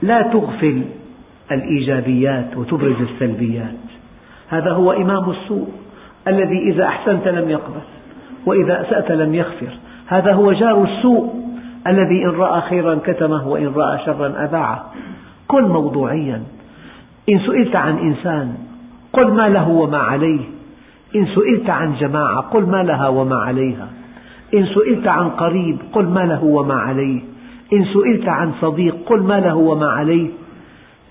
لا 0.02 0.22
تغفل 0.22 0.82
الإيجابيات 1.52 2.58
وتبرز 2.58 3.02
السلبيات. 3.02 3.76
هذا 4.50 4.72
هو 4.72 4.92
إمام 4.92 5.30
السوء 5.30 5.68
الذي 6.28 6.72
إذا 6.72 6.86
أحسنت 6.86 7.28
لم 7.28 7.50
يقبل 7.50 7.82
وإذا 8.46 8.82
أسأت 8.82 9.12
لم 9.12 9.36
يغفر. 9.36 9.78
هذا 10.08 10.34
هو 10.34 10.52
جار 10.52 10.84
السوء 10.84 11.34
الذي 11.88 12.26
إن 12.26 12.30
رأى 12.30 12.62
خيرا 12.62 13.00
كتمه 13.06 13.48
وإن 13.48 13.68
رأى 13.68 14.00
شرا 14.06 14.46
أذاعه. 14.46 14.86
كن 15.48 15.64
موضوعيا. 15.64 16.44
إن 17.30 17.40
سئلت 17.40 17.76
عن 17.76 17.98
إنسان 17.98 18.56
قل 19.14 19.34
ما 19.34 19.50
له 19.50 19.70
وما 19.70 19.98
عليه. 19.98 20.40
إن 21.16 21.26
سئلت 21.26 21.70
عن 21.70 21.96
جماعة 22.00 22.42
قل 22.42 22.66
ما 22.66 22.84
لها 22.84 23.08
وما 23.08 23.36
عليها. 23.36 23.90
إن 24.54 24.66
سئلت 24.66 25.08
عن 25.08 25.30
قريب 25.30 25.78
قل 25.94 26.06
ما 26.06 26.20
له 26.20 26.44
وما 26.44 26.74
عليه. 26.74 27.22
إن 27.74 27.86
سئلت 27.86 28.28
عن 28.28 28.52
صديق 28.62 28.96
قل 29.06 29.24
ما 29.24 29.40
له 29.40 29.56
وما 29.56 29.88
عليه. 29.88 30.30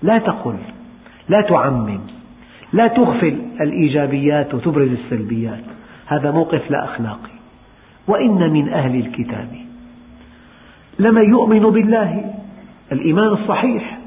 لا 0.01 0.17
تقل 0.17 0.55
لا 1.29 1.41
تعمم 1.41 1.99
لا 2.73 2.87
تغفل 2.87 3.37
الإيجابيات 3.61 4.53
وتبرز 4.53 4.89
السلبيات. 4.91 5.63
هذا 6.05 6.31
موقف 6.31 6.71
لا 6.71 6.83
أخلاقي. 6.83 7.33
وإن 8.07 8.53
من 8.53 8.69
أهل 8.69 8.95
الكتاب 8.95 9.47
لمن 10.99 11.29
يؤمن 11.29 11.59
بالله 11.59 12.33
الإيمان 12.91 13.27
الصحيح. 13.27 14.02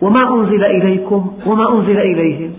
وما 0.00 0.34
أنزل 0.34 0.64
إليكم 0.64 1.38
وما 1.46 1.72
أنزل 1.72 1.98
إليهم. 1.98 2.52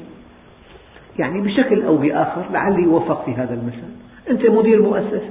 يعني 1.20 1.42
بشكل 1.42 1.84
أو 1.84 1.98
بآخر 1.98 2.46
لعلي 2.54 2.86
أوفق 2.86 3.26
في 3.26 3.34
هذا 3.34 3.54
المثال. 3.54 3.90
أنت 4.30 4.46
مدير 4.46 4.82
مؤسسة 4.82 5.30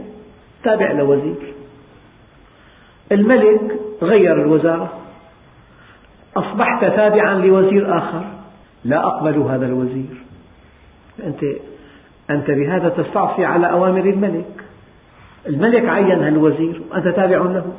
تابع 0.64 0.92
لوزير. 0.92 1.54
الملك 3.12 3.60
غير 4.02 4.42
الوزارة. 4.42 4.92
أصبحت 6.36 6.84
تابعا 6.84 7.34
لوزير 7.34 7.98
آخر. 7.98 8.24
لا 8.84 9.06
أقبل 9.06 9.38
هذا 9.38 9.66
الوزير. 9.66 10.22
أنت, 11.24 11.40
أنت 12.30 12.50
بهذا 12.50 12.88
تستعصي 12.88 13.44
على 13.44 13.70
أوامر 13.70 14.04
الملك. 14.04 14.64
الملك 15.46 15.88
عين 15.88 16.28
الوزير 16.28 16.82
وأنت 16.90 17.08
تابع 17.08 17.38
له. 17.38 17.72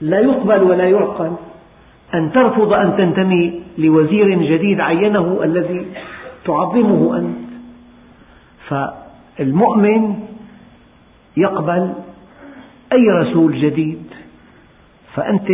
لا 0.00 0.20
يقبل 0.20 0.62
ولا 0.62 0.84
يعقل. 0.84 1.32
أن 2.14 2.32
ترفض 2.32 2.72
أن 2.72 2.96
تنتمي 2.96 3.62
لوزير 3.78 4.42
جديد 4.42 4.80
عينه 4.80 5.40
الذي 5.42 5.86
تعظمه 6.44 7.18
أنت. 7.18 7.44
فالمؤمن 8.68 10.14
يقبل 11.36 11.92
أي 12.92 13.10
رسول 13.20 13.60
جديد. 13.60 14.02
فأنت 15.14 15.48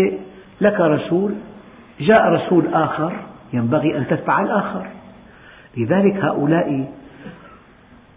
لك 0.61 0.81
رسول 0.81 1.35
جاء 2.01 2.33
رسول 2.33 2.65
آخر 2.73 3.13
ينبغي 3.53 3.99
أن 3.99 4.07
تتبع 4.07 4.41
الآخر. 4.41 4.87
لذلك 5.77 6.17
هؤلاء 6.25 6.93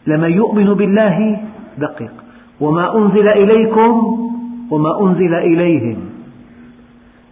لمن 0.08 0.32
يؤمن 0.32 0.74
بالله 0.74 1.42
دقق 1.78 2.12
وما 2.60 2.98
أنزل 2.98 3.28
إليكم 3.28 4.20
وما 4.72 5.02
أنزل 5.02 5.34
إليهم. 5.34 6.10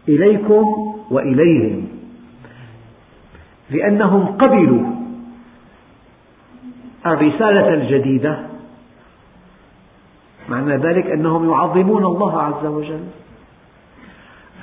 إليكم 0.09 0.90
وإليهم 1.11 1.87
لأنهم 3.69 4.25
قبلوا 4.25 4.83
الرسالة 7.05 7.73
الجديدة. 7.73 8.39
معنى 10.49 10.77
ذلك 10.77 11.05
أنهم 11.05 11.49
يعظمون 11.49 12.05
الله 12.05 12.41
عز 12.41 12.65
وجل. 12.65 13.03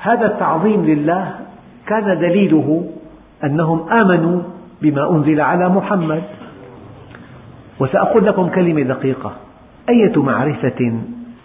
هذا 0.00 0.26
التعظيم 0.26 0.84
لله 0.84 1.38
كان 1.86 2.18
دليله 2.20 2.90
أنهم 3.44 3.88
آمنوا 3.88 4.42
بما 4.82 5.10
أنزل 5.10 5.40
على 5.40 5.68
محمد. 5.68 6.22
وسأقول 7.80 8.26
لكم 8.26 8.48
كلمة 8.48 8.82
دقيقة. 8.82 9.32
أية 9.88 10.22
معرفة 10.22 11.00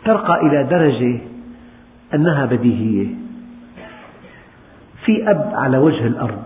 ترقى 0.05 0.41
إلى 0.41 0.63
درجة 0.63 1.19
أنها 2.13 2.45
بديهية؟ 2.45 3.22
في 5.05 5.31
أب 5.31 5.51
على 5.53 5.77
وجه 5.77 6.07
الأرض 6.07 6.43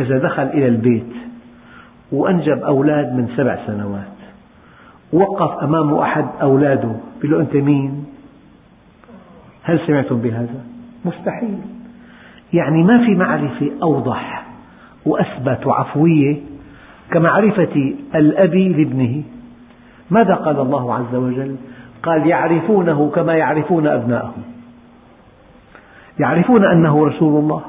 إذا 0.00 0.18
دخل 0.18 0.42
إلى 0.42 0.68
البيت 0.68 1.12
وأنجب 2.12 2.58
أولاد 2.62 3.14
من 3.14 3.28
سبع 3.36 3.58
سنوات 3.66 4.12
وقف 5.12 5.64
أمامه 5.64 6.02
أحد 6.02 6.26
أولاده 6.42 6.96
يقول 7.18 7.30
له 7.30 7.40
أنت 7.40 7.56
مين؟ 7.56 8.04
هل 9.62 9.80
سمعتم 9.86 10.16
بهذا؟ 10.16 10.64
مستحيل 11.04 11.58
يعني 12.52 12.82
ما 12.82 13.06
في 13.06 13.14
معرفة 13.14 13.70
أوضح 13.82 14.46
وأثبت 15.06 15.66
وعفوية 15.66 16.36
كمعرفة 17.10 17.94
الأب 18.14 18.54
لابنه 18.54 19.22
ماذا 20.10 20.34
قال 20.34 20.60
الله 20.60 20.94
عز 20.94 21.14
وجل؟ 21.14 21.56
قال 22.02 22.26
يعرفونه 22.26 23.10
كما 23.14 23.34
يعرفون 23.34 23.86
أبناءهم 23.86 24.51
يعرفون 26.22 26.64
أنه 26.64 27.06
رسول 27.06 27.42
الله. 27.42 27.62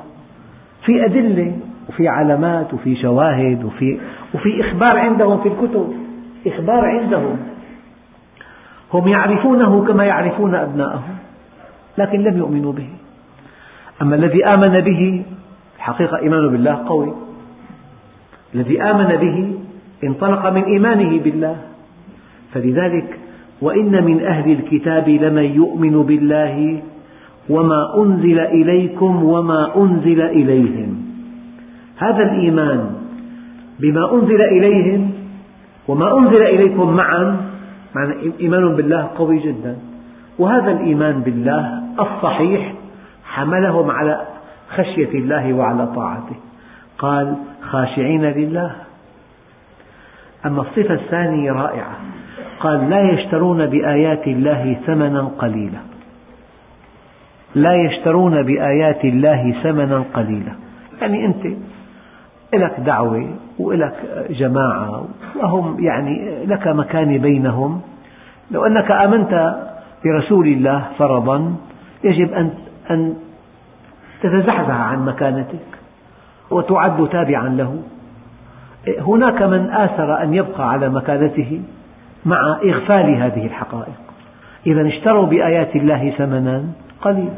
في 0.85 1.05
أدلة 1.05 1.51
وفي 1.89 2.07
علامات 2.07 2.73
وفي 2.73 2.95
شواهد 2.95 3.63
وفي, 3.63 3.99
وفي 4.33 4.61
إخبار 4.61 4.97
عندهم 4.97 5.41
في 5.41 5.49
الكتب. 5.49 5.93
إخبار 6.47 6.85
عندهم. 6.85 7.37
هم 8.93 9.07
يعرفونه 9.07 9.85
كما 9.87 10.03
يعرفون 10.05 10.55
أبناءهم 10.55 11.15
لكن 11.97 12.19
لم 12.19 12.37
يؤمنوا 12.37 12.73
به. 12.73 12.89
أما 14.01 14.15
الذي 14.15 14.45
آمن 14.45 14.79
به 14.79 15.23
الحقيقة 15.77 16.17
إيمانه 16.17 16.49
بالله 16.49 16.85
قوي. 16.87 17.13
الذي 18.55 18.81
آمن 18.81 19.15
به 19.15 19.37
انطلق 20.03 20.49
من 20.49 20.63
إيمانه 20.63 21.19
بالله. 21.23 21.55
فلذلك 22.53 23.19
وإن 23.61 24.03
من 24.03 24.25
أهل 24.25 24.51
الكتاب 24.51 25.09
لمن 25.09 25.43
يؤمن 25.43 26.03
بالله 26.03 26.81
وما 27.49 27.97
أنزل 27.97 28.39
إليكم 28.39 29.23
وما 29.23 29.77
أنزل 29.77 30.21
إليهم. 30.21 31.05
هذا 31.97 32.23
الإيمان 32.23 32.95
بما 33.79 34.13
أنزل 34.13 34.41
إليهم 34.41 35.11
وما 35.87 36.17
أنزل 36.17 36.41
إليكم 36.41 36.93
معا 36.93 37.37
معنى 37.95 38.13
إيمان 38.39 38.75
بالله 38.75 39.09
قوي 39.17 39.39
جدا. 39.39 39.77
وهذا 40.39 40.71
الإيمان 40.71 41.21
بالله 41.21 41.83
الصحيح 41.99 42.73
حملهم 43.25 43.91
على 43.91 44.21
خشية 44.69 45.19
الله 45.19 45.53
وعلى 45.53 45.87
طاعته. 45.87 46.35
قال 46.97 47.35
خاشعين 47.61 48.25
لله. 48.25 48.71
أما 50.45 50.61
الصفة 50.61 50.93
الثانية 50.93 51.51
رائعة. 51.51 51.95
قال 52.59 52.89
لا 52.89 53.11
يشترون 53.11 53.65
بآيات 53.65 54.27
الله 54.27 54.77
ثمنا 54.85 55.21
قليلا. 55.21 55.92
لا 57.55 57.73
يشترون 57.75 58.43
بآيات 58.43 59.05
الله 59.05 59.55
ثمنا 59.63 60.03
قليلا. 60.13 60.53
يعني 61.01 61.25
أنت 61.25 61.45
لك 62.53 62.79
دعوة 62.79 63.27
ولك 63.59 64.25
جماعة 64.29 65.07
وهم 65.35 65.83
يعني 65.83 66.45
لك 66.45 66.67
مكان 66.67 67.17
بينهم. 67.17 67.81
لو 68.51 68.65
أنك 68.65 68.91
آمنت 68.91 69.55
برسول 70.05 70.47
الله 70.47 70.83
فرضا 70.97 71.55
يجب 72.03 72.33
أن 72.33 72.49
أن 72.91 73.15
تتزحزح 74.21 74.79
عن 74.79 75.05
مكانتك 75.05 75.65
وتعد 76.51 77.07
تابعا 77.09 77.49
له. 77.49 77.83
هناك 78.99 79.41
من 79.41 79.69
آثر 79.69 80.23
أن 80.23 80.33
يبقى 80.33 80.69
على 80.69 80.89
مكانته 80.89 81.61
مع 82.25 82.57
إغفال 82.65 83.15
هذه 83.15 83.45
الحقائق. 83.45 83.99
إذا 84.67 84.87
اشتروا 84.87 85.25
بآيات 85.25 85.75
الله 85.75 86.13
ثمنا 86.17 86.63
قليلا 87.03 87.33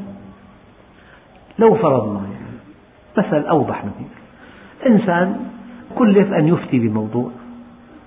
لو 1.60 1.76
فرضنا 1.76 2.20
يعني. 2.20 2.36
مثل 3.18 3.48
أوضح 3.48 3.86
من 3.86 3.92
هيك. 4.00 4.16
إنسان 4.94 5.36
كلف 5.96 6.34
أن 6.34 6.48
يفتي 6.48 6.80
بموضوع. 6.80 7.30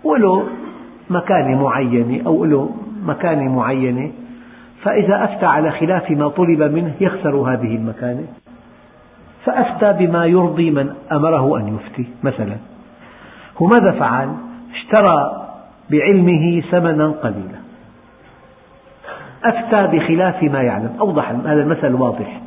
وله 0.04 0.46
مكانة 1.10 1.62
معينة 1.62 2.26
أو 2.26 2.44
له 2.44 2.70
مكانة 3.04 3.56
معينة 3.56 4.10
فإذا 4.82 5.24
أفتى 5.24 5.46
على 5.46 5.70
خلاف 5.70 6.10
ما 6.10 6.28
طلب 6.28 6.62
منه 6.62 6.94
يخسر 7.00 7.36
هذه 7.36 7.76
المكانة. 7.76 8.26
فأفتى 9.44 10.06
بما 10.06 10.24
يرضي 10.24 10.70
من 10.70 10.92
أمره 11.12 11.58
أن 11.58 11.76
يفتي 11.76 12.06
مثلا. 12.22 12.56
هو 13.62 13.66
ماذا 13.66 13.92
فعل؟ 13.92 14.34
اشترى 14.74 15.46
بعلمه 15.90 16.60
ثمنا 16.70 17.08
قليلا. 17.08 17.67
أفتى 19.44 19.96
بخلاف 19.96 20.42
ما 20.42 20.62
يعلم. 20.62 20.90
أوضح 21.00 21.30
هذا 21.30 21.62
المثل 21.62 21.94
واضح. 21.94 22.40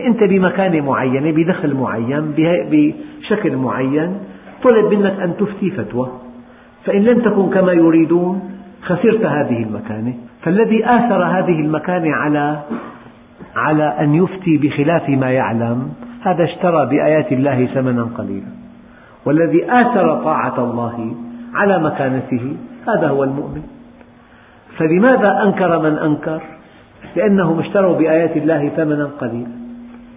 أنت 0.00 0.24
بمكانة 0.24 0.80
معينة 0.80 1.30
بدخل 1.32 1.74
معين 1.74 2.34
بشكل 2.70 3.56
معين 3.56 4.18
طلب 4.62 4.94
منك 4.94 5.20
أن 5.20 5.36
تفتي 5.36 5.70
فتوى. 5.70 6.08
فإن 6.84 7.02
لم 7.04 7.20
تكن 7.20 7.50
كما 7.50 7.72
يريدون 7.72 8.50
خسرت 8.82 9.24
هذه 9.26 9.62
المكانة. 9.62 10.14
فالذي 10.42 10.84
آثر 10.84 11.24
هذه 11.24 11.60
المكانة 11.60 12.14
على 12.14 12.58
على 13.56 13.96
أن 14.00 14.14
يفتي 14.14 14.56
بخلاف 14.56 15.08
ما 15.08 15.30
يعلم 15.30 15.92
هذا 16.22 16.44
اشترى 16.44 16.86
بآيات 16.86 17.32
الله 17.32 17.66
ثمنا 17.66 18.02
قليلا. 18.02 18.56
والذي 19.24 19.64
آثر 19.70 20.24
طاعة 20.24 20.58
الله 20.58 21.14
على 21.54 21.78
مكانته 21.78 22.56
هذا 22.88 23.08
هو 23.08 23.24
المؤمن. 23.24 23.75
فلماذا 24.78 25.42
أنكر 25.42 25.78
من 25.78 25.98
أنكر؟ 25.98 26.42
لأنهم 27.16 27.58
اشتروا 27.58 27.98
بآيات 27.98 28.36
الله 28.36 28.68
ثمنا 28.68 29.04
قليلا. 29.20 29.50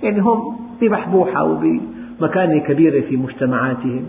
يعني 0.04 0.20
هم 0.20 0.58
بمحبوحة 0.82 1.44
وبمكانة 1.44 2.60
كبيرة 2.60 3.02
في 3.02 3.18
مجتمعاتهم. 3.18 4.06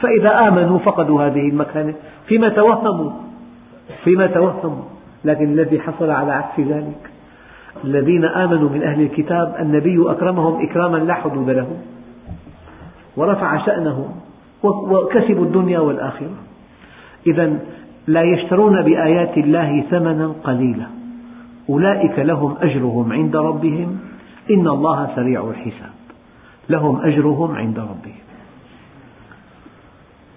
فإذا 0.00 0.48
آمنوا 0.48 0.78
فقدوا 0.78 1.22
هذه 1.22 1.48
المكانة. 1.48 1.94
فيما 2.26 2.48
توهموا 2.48 3.10
فيما 4.04 4.26
توهموا. 4.26 4.84
لكن 5.24 5.44
الذي 5.44 5.80
حصل 5.80 6.10
على 6.10 6.32
عكس 6.32 6.60
ذلك 6.60 7.10
الذين 7.84 8.24
آمنوا 8.24 8.68
من 8.68 8.82
أهل 8.82 9.00
الكتاب 9.00 9.54
النبي 9.60 10.10
أكرمهم 10.10 10.62
إكراما 10.70 10.96
لا 10.96 11.14
حدود 11.14 11.50
له 11.50 11.66
ورفع 13.16 13.66
شأنهم 13.66 14.08
وكسبوا 14.62 15.44
الدنيا 15.44 15.78
والآخرة. 15.78 16.36
إذا 17.26 17.58
لا 18.06 18.22
يشترون 18.22 18.82
بآيات 18.82 19.38
الله 19.38 19.84
ثمنا 19.90 20.34
قليلا. 20.44 20.86
أولئك 21.68 22.18
لهم 22.18 22.56
أجرهم 22.60 23.12
عند 23.12 23.36
ربهم. 23.36 23.98
إن 24.50 24.68
الله 24.68 25.16
سريع 25.16 25.50
الحساب. 25.50 25.94
لهم 26.68 27.00
أجرهم 27.00 27.54
عند 27.54 27.78
ربهم. 27.78 28.24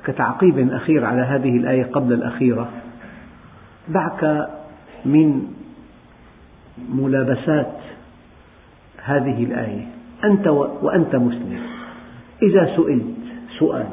كتعقيب 0.06 0.74
أخير 0.74 1.06
على 1.06 1.22
هذه 1.22 1.58
الآية 1.58 1.84
قبل 1.84 2.14
الأخيرة. 2.14 2.70
دعك 3.88 4.50
من 5.06 5.42
ملابسات 6.90 7.74
هذه 9.04 9.44
الآية. 9.44 9.88
أنت 10.24 10.48
وأنت 10.82 11.16
مسلم. 11.16 11.60
إذا 12.44 12.76
سئلت 12.76 13.18
سؤال 13.60 13.88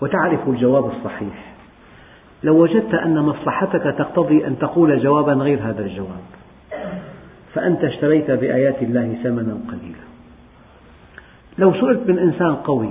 وتعرف 0.00 0.48
الجواب 0.48 0.86
الصحيح 0.86 1.51
لو 2.44 2.62
وجدت 2.62 2.94
أن 2.94 3.18
مصلحتك 3.18 3.82
تقتضي 3.82 4.46
أن 4.46 4.58
تقول 4.58 4.98
جوابا 5.02 5.32
غير 5.32 5.58
هذا 5.62 5.80
الجواب. 5.84 6.22
فأنت 7.54 7.84
اشتريت 7.84 8.30
بآيات 8.30 8.82
الله 8.82 9.16
ثمنا 9.22 9.58
قليلا. 9.68 10.04
لو 11.58 11.72
سئلت 11.72 12.10
من 12.10 12.18
إنسان 12.18 12.54
قوي 12.54 12.90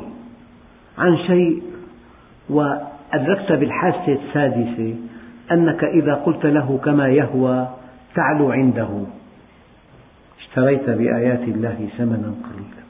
عن 0.98 1.18
شيء 1.18 1.64
وأدركت 2.50 3.52
بالحاسة 3.52 4.14
السادسة 4.14 4.96
أنك 5.52 5.84
إذا 5.84 6.14
قلت 6.14 6.46
له 6.46 6.80
كما 6.86 7.08
يهوى 7.08 7.68
تعلو 8.16 8.52
عنده. 8.52 8.90
اشتريت 10.40 10.90
بآيات 10.90 11.44
الله 11.44 11.90
ثمنا 11.98 12.34
قليلا. 12.44 12.82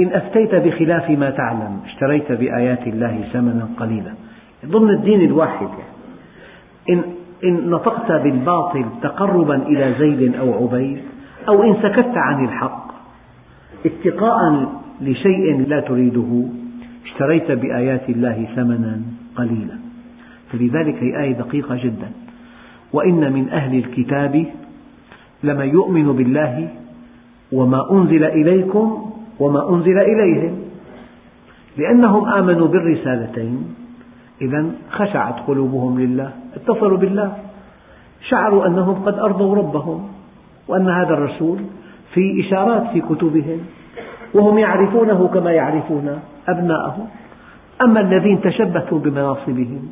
إن 0.00 0.16
أفتيت 0.16 0.54
بخلاف 0.54 1.10
ما 1.10 1.30
تعلم 1.30 1.80
اشتريت 1.84 2.32
بآيات 2.32 2.86
الله 2.86 3.28
ثمنا 3.32 3.68
قليلا. 3.76 4.14
ضمن 4.70 4.90
الدين 4.90 5.20
الواحد 5.20 5.68
يعني. 5.68 5.94
إن, 6.90 7.02
إن 7.44 7.70
نطقت 7.70 8.12
بالباطل 8.12 8.84
تقربا 9.02 9.56
إلى 9.56 9.94
زيد 9.98 10.34
أو 10.36 10.64
عبيد 10.64 10.98
أو 11.48 11.62
إن 11.62 11.74
سكت 11.82 12.12
عن 12.16 12.44
الحق 12.44 12.84
اتقاء 13.86 14.72
لشيء 15.00 15.66
لا 15.68 15.80
تريده 15.80 16.44
اشتريت 17.04 17.50
بآيات 17.50 18.08
الله 18.08 18.46
ثمنا 18.56 19.00
قليلا. 19.36 19.78
فلذلك 20.52 20.94
هي 21.02 21.22
آية 21.22 21.32
دقيقة 21.32 21.76
جدا. 21.84 22.10
وإن 22.92 23.32
من 23.32 23.48
أهل 23.48 23.78
الكتاب 23.78 24.46
لمن 25.44 25.68
يؤمن 25.68 26.12
بالله 26.12 26.68
وما 27.52 27.92
أنزل 27.92 28.24
إليكم 28.24 29.10
وما 29.40 29.70
أنزل 29.70 29.98
إليهم 29.98 30.58
لأنهم 31.76 32.28
آمنوا 32.28 32.68
بالرسالتين 32.68 33.74
إذا 34.42 34.66
خشعت 34.90 35.40
قلوبهم 35.46 36.00
لله 36.00 36.32
اتصلوا 36.56 36.98
بالله. 36.98 37.36
شعروا 38.28 38.66
أنهم 38.66 38.94
قد 38.94 39.18
أرضوا 39.18 39.56
ربهم 39.56 40.08
وأن 40.68 40.88
هذا 40.88 41.14
الرسول 41.14 41.58
في 42.14 42.46
إشارات 42.46 42.86
في 42.92 43.00
كتبهم 43.00 43.60
وهم 44.34 44.58
يعرفونه 44.58 45.28
كما 45.34 45.52
يعرفون 45.52 46.20
أبناءهم. 46.48 47.06
أما 47.82 48.00
الذين 48.00 48.40
تشبثوا 48.40 48.98
بمناصبهم 48.98 49.88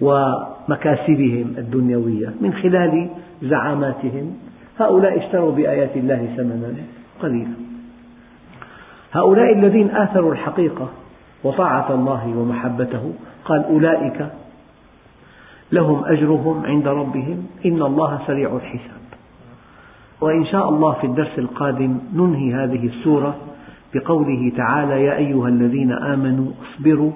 ومكاسبهم 0.00 1.54
الدنيوية 1.58 2.34
من 2.40 2.52
خلال 2.52 3.08
زعاماتهم 3.42 4.34
هؤلاء 4.78 5.18
اشتروا 5.18 5.52
بآيات 5.52 5.96
الله 5.96 6.34
ثمنا 6.36 6.74
قليلا. 7.22 7.54
هؤلاء 9.12 9.52
الذين 9.52 9.90
آثروا 9.90 10.32
الحقيقة 10.32 10.88
وطاعة 11.44 11.94
الله 11.94 12.38
ومحبته. 12.38 13.12
قال 13.44 13.64
أولئك 13.64 14.32
لهم 15.72 16.04
أجرهم 16.04 16.66
عند 16.66 16.88
ربهم. 16.88 17.46
إن 17.66 17.82
الله 17.82 18.20
سريع 18.26 18.56
الحساب. 18.56 19.02
وإن 20.20 20.44
شاء 20.44 20.68
الله 20.68 20.92
في 20.92 21.06
الدرس 21.06 21.38
القادم 21.38 21.98
ننهي 22.14 22.54
هذه 22.54 22.86
السورة 22.86 23.36
بقوله 23.94 24.52
تعالى 24.56 25.04
يا 25.04 25.16
أيها 25.16 25.48
الذين 25.48 25.92
آمنوا 25.92 26.52
اصبروا 26.62 27.12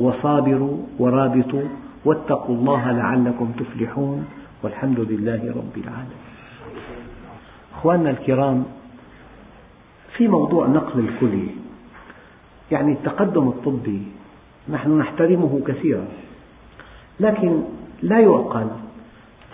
وصابروا 0.00 0.76
ورابطوا 0.98 1.64
واتقوا 2.04 2.54
الله 2.54 2.92
لعلكم 2.92 3.52
تفلحون. 3.58 4.24
والحمد 4.62 5.00
لله 5.00 5.52
رب 5.56 5.74
العالمين. 5.76 6.22
أخواننا 7.78 8.10
الكرام 8.10 8.64
في 10.16 10.28
موضوع 10.28 10.66
نقل 10.66 10.98
الكلية 11.00 11.50
يعني 12.72 12.92
التقدم 12.92 13.48
الطبي 13.48 14.02
نحن 14.68 14.98
نحترمه 14.98 15.60
كثيرا 15.66 16.04
لكن 17.20 17.62
لا 18.02 18.20
يعقل 18.20 18.66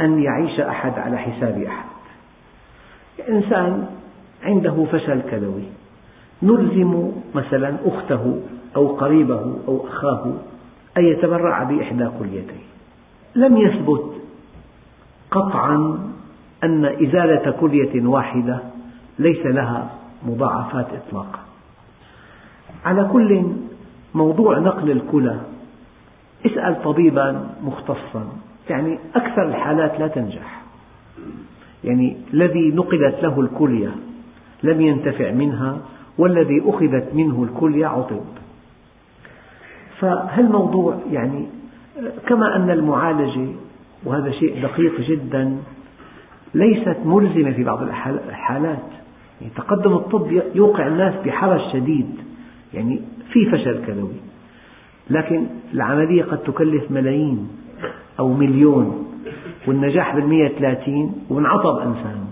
أن 0.00 0.22
يعيش 0.22 0.60
أحد 0.60 0.98
على 0.98 1.18
حساب 1.18 1.62
أحد. 1.62 1.84
إنسان 3.28 3.86
عنده 4.42 4.84
فشل 4.92 5.22
كلوي 5.30 5.62
نلزم 6.42 7.12
مثلا 7.34 7.76
أخته 7.84 8.42
أو 8.76 8.86
قريبه 8.86 9.58
أو 9.68 9.86
أخاه 9.86 10.32
أن 10.98 11.04
يتبرع 11.04 11.62
بإحدى 11.62 12.08
كليتيه. 12.18 12.64
لم 13.34 13.56
يثبت 13.56 14.14
قطعا 15.30 15.98
أن 16.64 16.84
إزالة 16.84 17.50
كلية 17.50 18.06
واحدة 18.06 18.58
ليس 19.18 19.46
لها 19.46 19.90
مضاعفات 20.26 20.86
إطلاقا. 20.94 21.43
على 22.84 23.08
كل 23.12 23.42
موضوع 24.14 24.58
نقل 24.58 24.90
الكلى. 24.90 25.40
اسأل 26.46 26.82
طبيبا 26.82 27.46
مختصا. 27.62 28.28
يعني 28.70 28.98
أكثر 29.14 29.48
الحالات 29.48 30.00
لا 30.00 30.08
تنجح. 30.08 30.62
يعني 31.84 32.16
الذي 32.34 32.70
نقلت 32.70 33.22
له 33.22 33.40
الكلية 33.40 33.90
لم 34.62 34.80
ينتفع 34.80 35.30
منها 35.30 35.78
والذي 36.18 36.62
أخذت 36.66 37.14
منه 37.14 37.42
الكلية 37.42 37.86
عطب. 37.86 38.24
فهالموضوع 39.98 40.98
يعني 41.10 41.46
كما 42.26 42.56
أن 42.56 42.70
المعالجة 42.70 43.48
وهذا 44.04 44.30
شيء 44.30 44.62
دقيق 44.62 45.00
جدا 45.00 45.56
ليست 46.54 46.96
ملزمة 47.04 47.52
في 47.52 47.64
بعض 47.64 47.82
الحالات. 47.82 48.88
يعني 49.40 49.52
تقدم 49.56 49.92
الطب 49.92 50.42
يوقع 50.54 50.86
الناس 50.86 51.14
بحرج 51.24 51.60
شديد. 51.72 52.14
يعني 52.74 53.00
في 53.32 53.46
فشل 53.46 53.86
كلوي 53.86 54.14
لكن 55.10 55.46
العملية 55.74 56.22
قد 56.22 56.38
تكلف 56.38 56.90
ملايين 56.90 57.48
أو 58.18 58.32
مليون 58.32 59.06
والنجاح 59.66 60.14
بالمئة 60.14 60.48
ثلاثين 60.48 61.12
وانعطب 61.30 61.78
إنسان. 61.78 62.24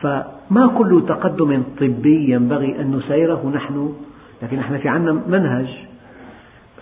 فما 0.00 0.66
كل 0.78 1.02
تقدم 1.08 1.62
طبي 1.80 2.30
ينبغي 2.30 2.80
أن 2.80 2.90
نسيره 2.96 3.52
نحن 3.54 3.94
لكن 4.42 4.56
نحن 4.56 4.78
في 4.78 4.88
عنا 4.88 5.12
منهج. 5.28 5.68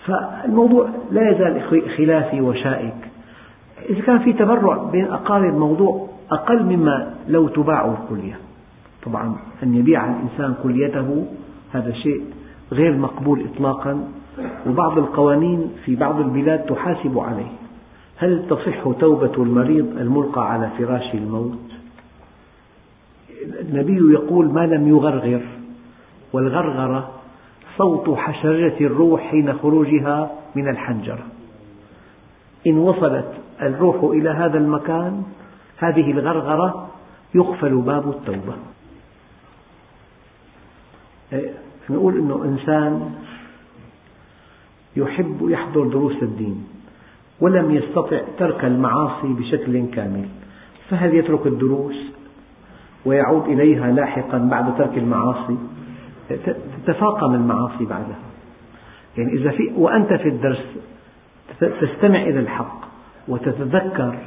فالموضوع 0.05 0.89
لا 1.11 1.31
يزال 1.31 1.61
خلافي 1.97 2.41
وشائك. 2.41 2.95
إذا 3.89 4.01
كان 4.01 4.19
في 4.19 4.33
تبرع 4.33 4.89
بين 4.91 5.05
أقارب 5.05 5.53
موضوع 5.57 6.09
أقل 6.31 6.63
مما 6.63 7.13
لو 7.27 7.47
تباع 7.47 7.95
الكلية. 8.01 8.37
طبعا 9.05 9.35
أن 9.63 9.73
يبيع 9.73 10.05
الإنسان 10.05 10.55
كليته 10.63 11.25
هذا 11.75 11.93
شيء 11.93 12.23
غير 12.71 12.97
مقبول 12.97 13.45
إطلاقا 13.53 14.07
وبعض 14.67 14.97
القوانين 14.97 15.71
في 15.85 15.95
بعض 15.95 16.19
البلاد 16.19 16.65
تحاسب 16.65 17.19
عليه. 17.19 17.51
هل 18.17 18.47
تصح 18.49 18.91
توبة 18.99 19.43
المريض 19.43 19.97
الملقى 19.97 20.51
على 20.51 20.69
فراش 20.77 21.13
الموت؟ 21.13 21.59
النبي 23.61 24.13
يقول 24.13 24.53
ما 24.53 24.65
لم 24.65 24.87
يغرغر 24.87 25.41
والغرغرة 26.33 27.11
صوت 27.77 28.17
حشرجة 28.17 28.85
الروح 28.85 29.21
حين 29.21 29.53
خروجها 29.53 30.31
من 30.55 30.67
الحنجرة. 30.67 31.25
إن 32.67 32.77
وصلت 32.77 33.31
الروح 33.61 34.03
إلى 34.03 34.29
هذا 34.29 34.57
المكان 34.57 35.23
هذه 35.77 36.11
الغرغرة 36.11 36.89
يقفل 37.35 37.75
باب 37.75 38.09
التوبة. 38.09 38.55
نقول 41.89 42.17
أنه 42.17 42.43
إنسان 42.43 43.11
يحب 44.95 45.49
يحضر 45.49 45.87
دروس 45.87 46.23
الدين 46.23 46.63
ولم 47.41 47.75
يستطع 47.75 48.21
ترك 48.37 48.65
المعاصي 48.65 49.27
بشكل 49.27 49.85
كامل 49.85 50.25
فهل 50.89 51.13
يترك 51.13 51.47
الدروس 51.47 51.95
ويعود 53.05 53.45
إليها 53.47 53.91
لاحقا 53.91 54.37
بعد 54.37 54.77
ترك 54.77 54.97
المعاصي؟ 54.97 55.57
تتفاقم 56.85 57.33
المعاصي 57.33 57.85
بعدها. 57.85 58.19
يعني 59.17 59.33
إذا 59.33 59.51
في 59.51 59.71
وأنت 59.77 60.13
في 60.13 60.29
الدرس 60.29 60.65
تستمع 61.59 62.21
إلى 62.21 62.39
الحق 62.39 62.85
وتتذكر 63.27 64.17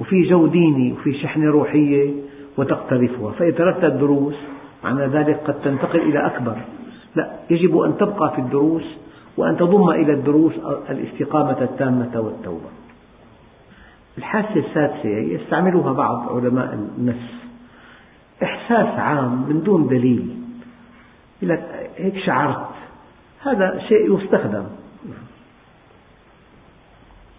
وفي 0.00 0.22
جو 0.22 0.46
ديني 0.46 0.92
وفي 0.92 1.12
شحنة 1.14 1.50
روحية 1.50 2.10
وتقترفها 2.56 3.32
فإذا 3.32 3.56
تركت 3.56 3.84
الدروس 3.84 4.34
معنى 4.84 5.06
ذلك 5.06 5.40
قد 5.46 5.54
تنتقل 5.54 6.00
إلى 6.00 6.26
أكبر. 6.26 6.56
لا 7.16 7.30
يجب 7.50 7.78
أن 7.78 7.96
تبقى 7.96 8.32
في 8.34 8.40
الدروس 8.40 8.84
وأن 9.36 9.56
تضم 9.56 9.90
إلى 9.90 10.12
الدروس 10.12 10.52
الاستقامة 10.90 11.62
التامة 11.62 12.20
والتوبة. 12.20 12.70
الحاسة 14.18 14.56
السادسة 14.56 15.08
يستعملها 15.08 15.92
بعض 15.92 16.32
علماء 16.36 16.74
النفس. 16.74 17.34
إحساس 18.42 18.98
عام 18.98 19.48
من 19.48 19.62
دون 19.62 19.86
دليل. 19.86 20.36
يقول 21.42 21.56
لك 21.56 21.90
هيك 21.96 22.18
شعرت. 22.18 22.68
هذا 23.42 23.78
شيء 23.88 24.18
يستخدم. 24.18 24.64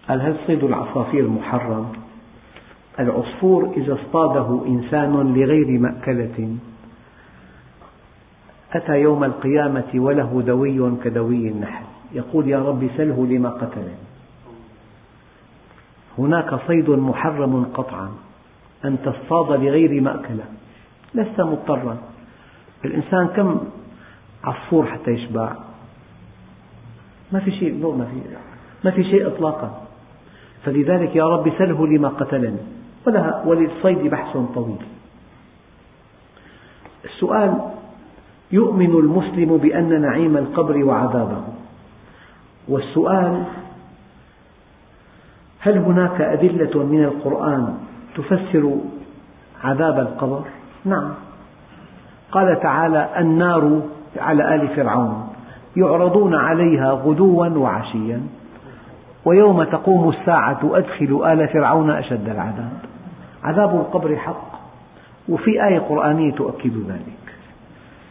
قال 0.08 0.22
هل 0.22 0.36
صيد 0.46 0.64
العصافير 0.64 1.28
محرم؟ 1.28 1.92
العصفور 3.00 3.72
إذا 3.76 3.94
اصطاده 3.94 4.66
إنسان 4.66 5.34
لغير 5.34 5.78
مأكلة. 5.78 6.56
أتى 8.74 8.92
يوم 8.92 9.24
القيامة 9.24 9.90
وله 9.94 10.42
دوي 10.46 10.96
كدوي 11.04 11.48
النحل. 11.48 11.84
يقول 12.12 12.48
يا 12.48 12.58
رب 12.58 12.90
سله 12.96 13.26
لما 13.26 13.48
قتلني. 13.48 13.94
هناك 16.18 16.54
صيد 16.66 16.90
محرم 16.90 17.64
قطعا. 17.64 18.10
أن 18.84 18.98
تصطاد 19.04 19.60
لغير 19.60 20.00
مأكلة. 20.00 20.44
لست 21.14 21.40
مضطرا. 21.40 21.96
الإنسان 22.84 23.26
كم 23.26 23.60
عصفور 24.44 24.86
حتى 24.86 25.10
يشبع. 25.10 25.52
ما 27.32 27.40
في 27.40 27.50
شيء 27.50 27.96
ما 27.96 28.04
في 28.04 28.20
ما 28.84 28.90
في 28.90 29.04
شيء 29.04 29.26
إطلاقا. 29.26 29.82
فلذلك 30.64 31.16
يا 31.16 31.28
رب 31.28 31.52
سله 31.58 31.86
لما 31.86 32.08
قتلني. 32.08 32.58
وللصيد 33.44 33.98
بحث 33.98 34.36
طويل. 34.54 34.82
السؤال 37.04 37.81
يؤمن 38.52 38.90
المسلم 38.90 39.56
بأن 39.56 40.02
نعيم 40.02 40.36
القبر 40.36 40.84
وعذابه. 40.84 41.42
والسؤال 42.68 43.44
هل 45.60 45.78
هناك 45.78 46.20
أدلة 46.20 46.82
من 46.82 47.04
القرآن 47.04 47.74
تفسر 48.16 48.76
عذاب 49.64 49.98
القبر؟ 49.98 50.42
نعم. 50.84 51.14
قال 52.32 52.60
تعالى 52.60 53.08
النار 53.18 53.82
على 54.16 54.54
آل 54.54 54.68
فرعون 54.68 55.28
يعرضون 55.76 56.34
عليها 56.34 56.92
غدوا 56.92 57.46
وعشيا 57.46 58.20
ويوم 59.24 59.64
تقوم 59.64 60.08
الساعة 60.08 60.60
أدخلوا 60.64 61.32
آل 61.32 61.48
فرعون 61.48 61.90
أشد 61.90 62.28
العذاب. 62.28 62.72
عذاب 63.44 63.74
القبر 63.74 64.16
حق 64.16 64.52
وفي 65.28 65.66
آية 65.68 65.78
قرآنية 65.78 66.32
تؤكد 66.32 66.76
ذلك. 66.88 67.21